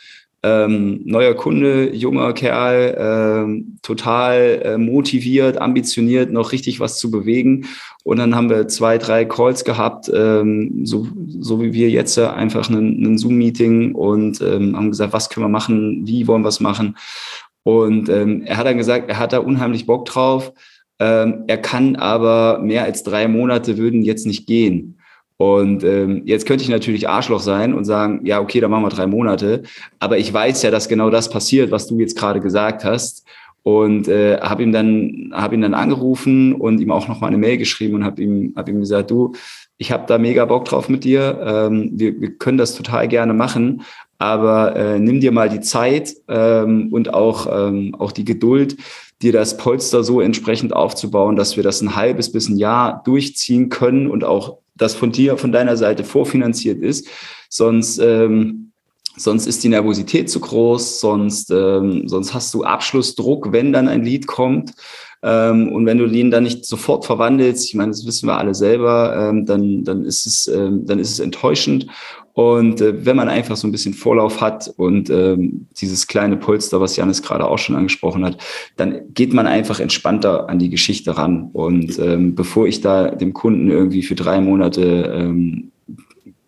Ähm, 0.41 1.01
neuer 1.03 1.33
Kunde, 1.33 1.93
junger 1.93 2.31
Kerl, 2.31 2.95
ähm, 2.97 3.77
total 3.81 4.61
äh, 4.63 4.77
motiviert, 4.77 5.59
ambitioniert, 5.59 6.31
noch 6.31 6.53
richtig 6.53 6.79
was 6.79 6.97
zu 6.97 7.11
bewegen. 7.11 7.65
Und 8.03 8.17
dann 8.19 8.35
haben 8.35 8.49
wir 8.49 8.69
zwei, 8.69 8.97
drei 8.97 9.25
Calls 9.25 9.65
gehabt, 9.65 10.09
ähm, 10.13 10.85
so, 10.85 11.07
so 11.27 11.61
wie 11.61 11.73
wir 11.73 11.89
jetzt, 11.89 12.17
äh, 12.17 12.25
einfach 12.27 12.69
einen, 12.69 13.17
Zoom-Meeting 13.17 13.93
und 13.93 14.39
ähm, 14.41 14.77
haben 14.77 14.91
gesagt, 14.91 15.11
was 15.11 15.29
können 15.29 15.45
wir 15.45 15.49
machen, 15.49 16.07
wie 16.07 16.25
wollen 16.27 16.43
wir 16.43 16.49
es 16.49 16.61
machen. 16.61 16.95
Und 17.63 18.07
ähm, 18.07 18.43
er 18.43 18.57
hat 18.57 18.65
dann 18.65 18.77
gesagt, 18.77 19.09
er 19.09 19.19
hat 19.19 19.33
da 19.33 19.39
unheimlich 19.39 19.85
Bock 19.85 20.05
drauf. 20.05 20.53
Ähm, 20.99 21.43
er 21.47 21.57
kann 21.57 21.95
aber 21.97 22.59
mehr 22.59 22.83
als 22.83 23.03
drei 23.03 23.27
Monate 23.27 23.77
würden 23.77 24.03
jetzt 24.03 24.25
nicht 24.25 24.47
gehen. 24.47 24.98
Und 25.41 25.85
ähm, 25.85 26.23
jetzt 26.25 26.45
könnte 26.45 26.65
ich 26.65 26.69
natürlich 26.69 27.07
Arschloch 27.07 27.39
sein 27.39 27.73
und 27.73 27.85
sagen, 27.85 28.25
ja, 28.25 28.41
okay, 28.41 28.59
dann 28.59 28.71
machen 28.71 28.83
wir 28.83 28.89
drei 28.89 29.07
Monate. 29.07 29.63
Aber 29.97 30.17
ich 30.17 30.33
weiß 30.33 30.63
ja, 30.63 30.69
dass 30.69 30.89
genau 30.89 31.09
das 31.09 31.29
passiert, 31.29 31.71
was 31.71 31.87
du 31.87 31.97
jetzt 31.97 32.17
gerade 32.17 32.41
gesagt 32.41 32.83
hast. 32.83 33.25
Und 33.63 34.09
äh, 34.09 34.37
habe 34.41 34.63
ihm 34.63 34.73
dann 34.73 35.31
habe 35.33 35.55
ihn 35.55 35.61
dann 35.61 35.73
angerufen 35.73 36.53
und 36.53 36.81
ihm 36.81 36.91
auch 36.91 37.07
noch 37.07 37.21
mal 37.21 37.27
eine 37.27 37.37
Mail 37.37 37.57
geschrieben 37.57 37.95
und 37.95 38.03
habe 38.03 38.21
ihm 38.21 38.53
hab 38.57 38.67
ihm 38.67 38.81
gesagt, 38.81 39.11
du, 39.11 39.33
ich 39.77 39.93
habe 39.93 40.03
da 40.07 40.17
mega 40.17 40.43
Bock 40.43 40.65
drauf 40.65 40.89
mit 40.89 41.05
dir. 41.05 41.39
Ähm, 41.41 41.91
wir, 41.93 42.19
wir 42.19 42.35
können 42.35 42.57
das 42.57 42.75
total 42.75 43.07
gerne 43.07 43.33
machen, 43.33 43.83
aber 44.17 44.75
äh, 44.75 44.99
nimm 44.99 45.21
dir 45.21 45.31
mal 45.31 45.47
die 45.47 45.61
Zeit 45.61 46.15
ähm, 46.27 46.89
und 46.91 47.13
auch 47.13 47.47
ähm, 47.49 47.95
auch 47.97 48.11
die 48.11 48.25
Geduld, 48.25 48.75
dir 49.21 49.31
das 49.31 49.55
Polster 49.55 50.03
so 50.03 50.19
entsprechend 50.19 50.75
aufzubauen, 50.75 51.37
dass 51.37 51.55
wir 51.55 51.63
das 51.63 51.79
ein 51.81 51.95
halbes 51.95 52.29
bis 52.29 52.49
ein 52.49 52.57
Jahr 52.57 53.01
durchziehen 53.05 53.69
können 53.69 54.11
und 54.11 54.25
auch 54.25 54.57
das 54.79 54.95
von 54.95 55.11
dir, 55.11 55.37
von 55.37 55.51
deiner 55.51 55.77
Seite 55.77 56.03
vorfinanziert 56.03 56.81
ist. 56.81 57.07
Sonst, 57.49 57.99
ähm, 57.99 58.71
sonst 59.15 59.45
ist 59.45 59.63
die 59.63 59.69
Nervosität 59.69 60.29
zu 60.29 60.39
groß, 60.39 60.99
sonst, 60.99 61.51
ähm, 61.51 62.07
sonst 62.07 62.33
hast 62.33 62.53
du 62.53 62.63
Abschlussdruck, 62.63 63.51
wenn 63.51 63.73
dann 63.73 63.87
ein 63.87 64.03
Lied 64.03 64.25
kommt. 64.25 64.73
Ähm, 65.21 65.71
und 65.73 65.85
wenn 65.85 65.97
du 65.97 66.07
den 66.07 66.31
dann 66.31 66.43
nicht 66.43 66.65
sofort 66.65 67.05
verwandelst, 67.05 67.67
ich 67.67 67.75
meine, 67.75 67.91
das 67.91 68.05
wissen 68.05 68.27
wir 68.27 68.37
alle 68.37 68.55
selber, 68.55 69.29
ähm, 69.29 69.45
dann, 69.45 69.83
dann, 69.83 70.05
ist 70.05 70.25
es, 70.25 70.47
ähm, 70.47 70.85
dann 70.85 70.99
ist 70.99 71.11
es 71.11 71.19
enttäuschend. 71.19 71.87
Und 72.33 72.79
äh, 72.79 73.05
wenn 73.05 73.17
man 73.17 73.27
einfach 73.27 73.57
so 73.57 73.67
ein 73.67 73.73
bisschen 73.73 73.93
Vorlauf 73.93 74.39
hat 74.39 74.73
und 74.77 75.09
ähm, 75.09 75.67
dieses 75.81 76.07
kleine 76.07 76.37
Polster, 76.37 76.79
was 76.79 76.95
Janis 76.95 77.21
gerade 77.21 77.45
auch 77.45 77.57
schon 77.57 77.75
angesprochen 77.75 78.23
hat, 78.23 78.37
dann 78.77 79.13
geht 79.13 79.33
man 79.33 79.45
einfach 79.45 79.81
entspannter 79.81 80.47
an 80.47 80.57
die 80.57 80.69
Geschichte 80.69 81.17
ran. 81.17 81.49
Und 81.51 81.99
ähm, 81.99 82.35
bevor 82.35 82.65
ich 82.65 82.79
da 82.79 83.09
dem 83.09 83.33
Kunden 83.33 83.69
irgendwie 83.69 84.03
für 84.03 84.15
drei 84.15 84.39
Monate 84.39 85.11
ähm, 85.13 85.71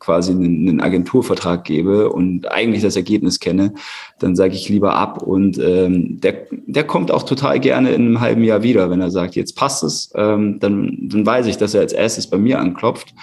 quasi 0.02 0.32
einen, 0.32 0.82
Agenturvertrag 0.82 1.64
gebe 1.64 2.10
und 2.10 2.52
eigentlich 2.52 2.82
das 2.82 2.96
Ergebnis 2.96 3.40
kenne, 3.40 3.74
dann 4.20 4.36
sage 4.36 4.56
ich 4.56 4.68
lieber 4.68 4.96
ab. 4.96 5.22
Und 5.22 5.60
ähm, 5.60 6.20
der, 6.20 6.48
der 6.52 6.84
kommt 6.84 7.12
auch 7.12 7.24
total 7.24 7.60
gerne 7.60 7.92
in 7.92 8.02
einem 8.02 8.20
halben 8.20 8.44
Jahr 8.44 8.64
wieder, 8.64 8.90
wenn 8.90 9.00
er 9.00 9.12
sagt, 9.12 9.36
jetzt 9.36 9.56
passt 9.56 9.84
es, 9.84 10.12
ähm, 10.16 10.60
dann, 10.60 10.98
dann 11.04 11.26
weiß 11.26 11.46
ich, 11.46 11.58
dass 11.58 11.76
er 11.76 11.82
als 11.82 11.94
erstes 11.94 12.28
bei 12.28 12.38
mir 12.38 12.60
anklopft. 12.60 13.14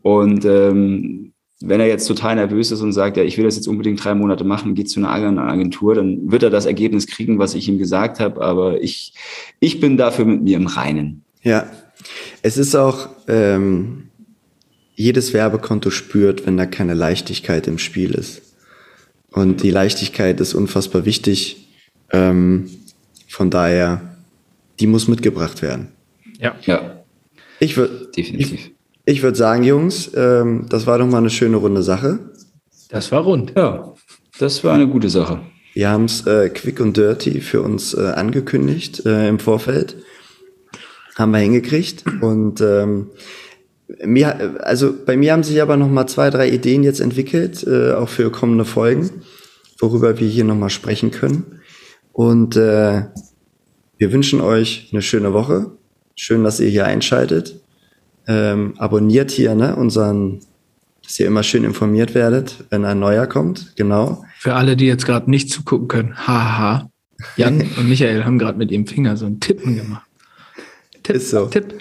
Und 0.00 0.44
ähm, 0.46 1.32
wenn 1.60 1.80
er 1.80 1.86
jetzt 1.86 2.06
total 2.06 2.34
nervös 2.36 2.72
ist 2.72 2.80
und 2.80 2.92
sagt, 2.92 3.18
ja, 3.18 3.22
ich 3.22 3.36
will 3.36 3.44
das 3.44 3.56
jetzt 3.56 3.68
unbedingt 3.68 4.02
drei 4.02 4.14
Monate 4.14 4.42
machen, 4.42 4.74
geht 4.74 4.90
zu 4.90 5.00
einer 5.00 5.10
anderen 5.10 5.38
Agentur, 5.38 5.94
dann 5.94 6.32
wird 6.32 6.42
er 6.42 6.50
das 6.50 6.64
Ergebnis 6.64 7.06
kriegen, 7.06 7.38
was 7.38 7.54
ich 7.54 7.68
ihm 7.68 7.78
gesagt 7.78 8.20
habe. 8.20 8.40
Aber 8.40 8.80
ich, 8.80 9.12
ich 9.60 9.80
bin 9.80 9.98
dafür 9.98 10.24
mit 10.24 10.42
mir 10.42 10.56
im 10.56 10.66
Reinen. 10.66 11.24
Ja, 11.42 11.66
es 12.40 12.56
ist 12.56 12.74
auch, 12.74 13.10
ähm, 13.28 14.08
jedes 14.94 15.32
Werbekonto 15.32 15.90
spürt, 15.90 16.46
wenn 16.46 16.56
da 16.56 16.66
keine 16.66 16.94
Leichtigkeit 16.94 17.66
im 17.66 17.78
Spiel 17.78 18.14
ist. 18.14 18.42
Und 19.30 19.62
die 19.62 19.70
Leichtigkeit 19.70 20.40
ist 20.40 20.54
unfassbar 20.54 21.04
wichtig. 21.04 21.68
Ähm, 22.10 22.68
von 23.28 23.50
daher, 23.50 24.16
die 24.78 24.86
muss 24.86 25.08
mitgebracht 25.08 25.62
werden. 25.62 25.88
Ja. 26.38 26.54
Ja, 26.62 27.04
Ich 27.60 27.76
würde 27.76 28.10
definitiv. 28.14 28.52
ich, 28.52 28.72
ich 29.06 29.22
würd 29.22 29.36
sagen, 29.36 29.64
Jungs, 29.64 30.10
ähm, 30.14 30.66
das 30.68 30.86
war 30.86 30.98
doch 30.98 31.06
mal 31.06 31.18
eine 31.18 31.30
schöne 31.30 31.56
runde 31.56 31.82
Sache. 31.82 32.18
Das 32.90 33.10
war 33.10 33.22
rund. 33.22 33.52
Ja, 33.56 33.94
das 34.38 34.62
war 34.64 34.74
eine 34.74 34.86
gute 34.88 35.08
Sache. 35.08 35.40
Wir 35.72 35.88
haben 35.88 36.04
es 36.04 36.26
äh, 36.26 36.50
quick 36.50 36.80
und 36.80 36.98
dirty 36.98 37.40
für 37.40 37.62
uns 37.62 37.94
äh, 37.94 38.00
angekündigt 38.08 39.06
äh, 39.06 39.28
im 39.28 39.38
Vorfeld. 39.38 39.96
Haben 41.16 41.32
wir 41.32 41.38
hingekriegt. 41.38 42.04
Und 42.20 42.60
ähm, 42.60 43.06
mir, 44.04 44.60
also 44.64 44.94
bei 45.04 45.16
mir 45.16 45.32
haben 45.32 45.42
sich 45.42 45.60
aber 45.60 45.76
noch 45.76 45.88
mal 45.88 46.06
zwei, 46.06 46.30
drei 46.30 46.48
Ideen 46.48 46.82
jetzt 46.82 47.00
entwickelt, 47.00 47.64
äh, 47.66 47.92
auch 47.92 48.08
für 48.08 48.30
kommende 48.30 48.64
Folgen, 48.64 49.10
worüber 49.78 50.18
wir 50.18 50.28
hier 50.28 50.44
noch 50.44 50.56
mal 50.56 50.70
sprechen 50.70 51.10
können. 51.10 51.60
Und 52.12 52.56
äh, 52.56 53.02
wir 53.98 54.12
wünschen 54.12 54.40
euch 54.40 54.88
eine 54.92 55.02
schöne 55.02 55.32
Woche. 55.32 55.70
Schön, 56.16 56.44
dass 56.44 56.60
ihr 56.60 56.68
hier 56.68 56.86
einschaltet. 56.86 57.60
Ähm, 58.26 58.74
abonniert 58.78 59.30
hier 59.30 59.54
ne, 59.54 59.74
unseren, 59.76 60.40
dass 61.02 61.18
ihr 61.18 61.26
immer 61.26 61.42
schön 61.42 61.64
informiert 61.64 62.14
werdet, 62.14 62.64
wenn 62.70 62.84
ein 62.84 63.00
neuer 63.00 63.26
kommt. 63.26 63.74
Genau. 63.76 64.24
Für 64.38 64.54
alle, 64.54 64.76
die 64.76 64.86
jetzt 64.86 65.06
gerade 65.06 65.30
nicht 65.30 65.50
zugucken 65.50 65.88
können, 65.88 66.16
haha. 66.26 66.90
Jan 67.36 67.60
und 67.76 67.88
Michael 67.88 68.24
haben 68.24 68.38
gerade 68.38 68.58
mit 68.58 68.70
ihrem 68.70 68.86
Finger 68.86 69.16
so 69.16 69.26
ein 69.26 69.40
Tippen 69.40 69.76
gemacht. 69.76 70.06
Tipp, 71.02 71.16
Ist 71.16 71.30
so. 71.30 71.46
Tipp. 71.46 71.74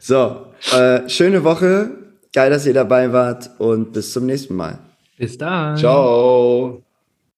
So, 0.00 0.47
äh, 0.72 1.08
schöne 1.08 1.44
Woche. 1.44 1.90
Geil, 2.34 2.50
dass 2.50 2.66
ihr 2.66 2.74
dabei 2.74 3.12
wart 3.12 3.50
und 3.58 3.92
bis 3.92 4.12
zum 4.12 4.26
nächsten 4.26 4.54
Mal. 4.54 4.78
Bis 5.16 5.38
dann. 5.38 5.76
Ciao. 5.76 6.82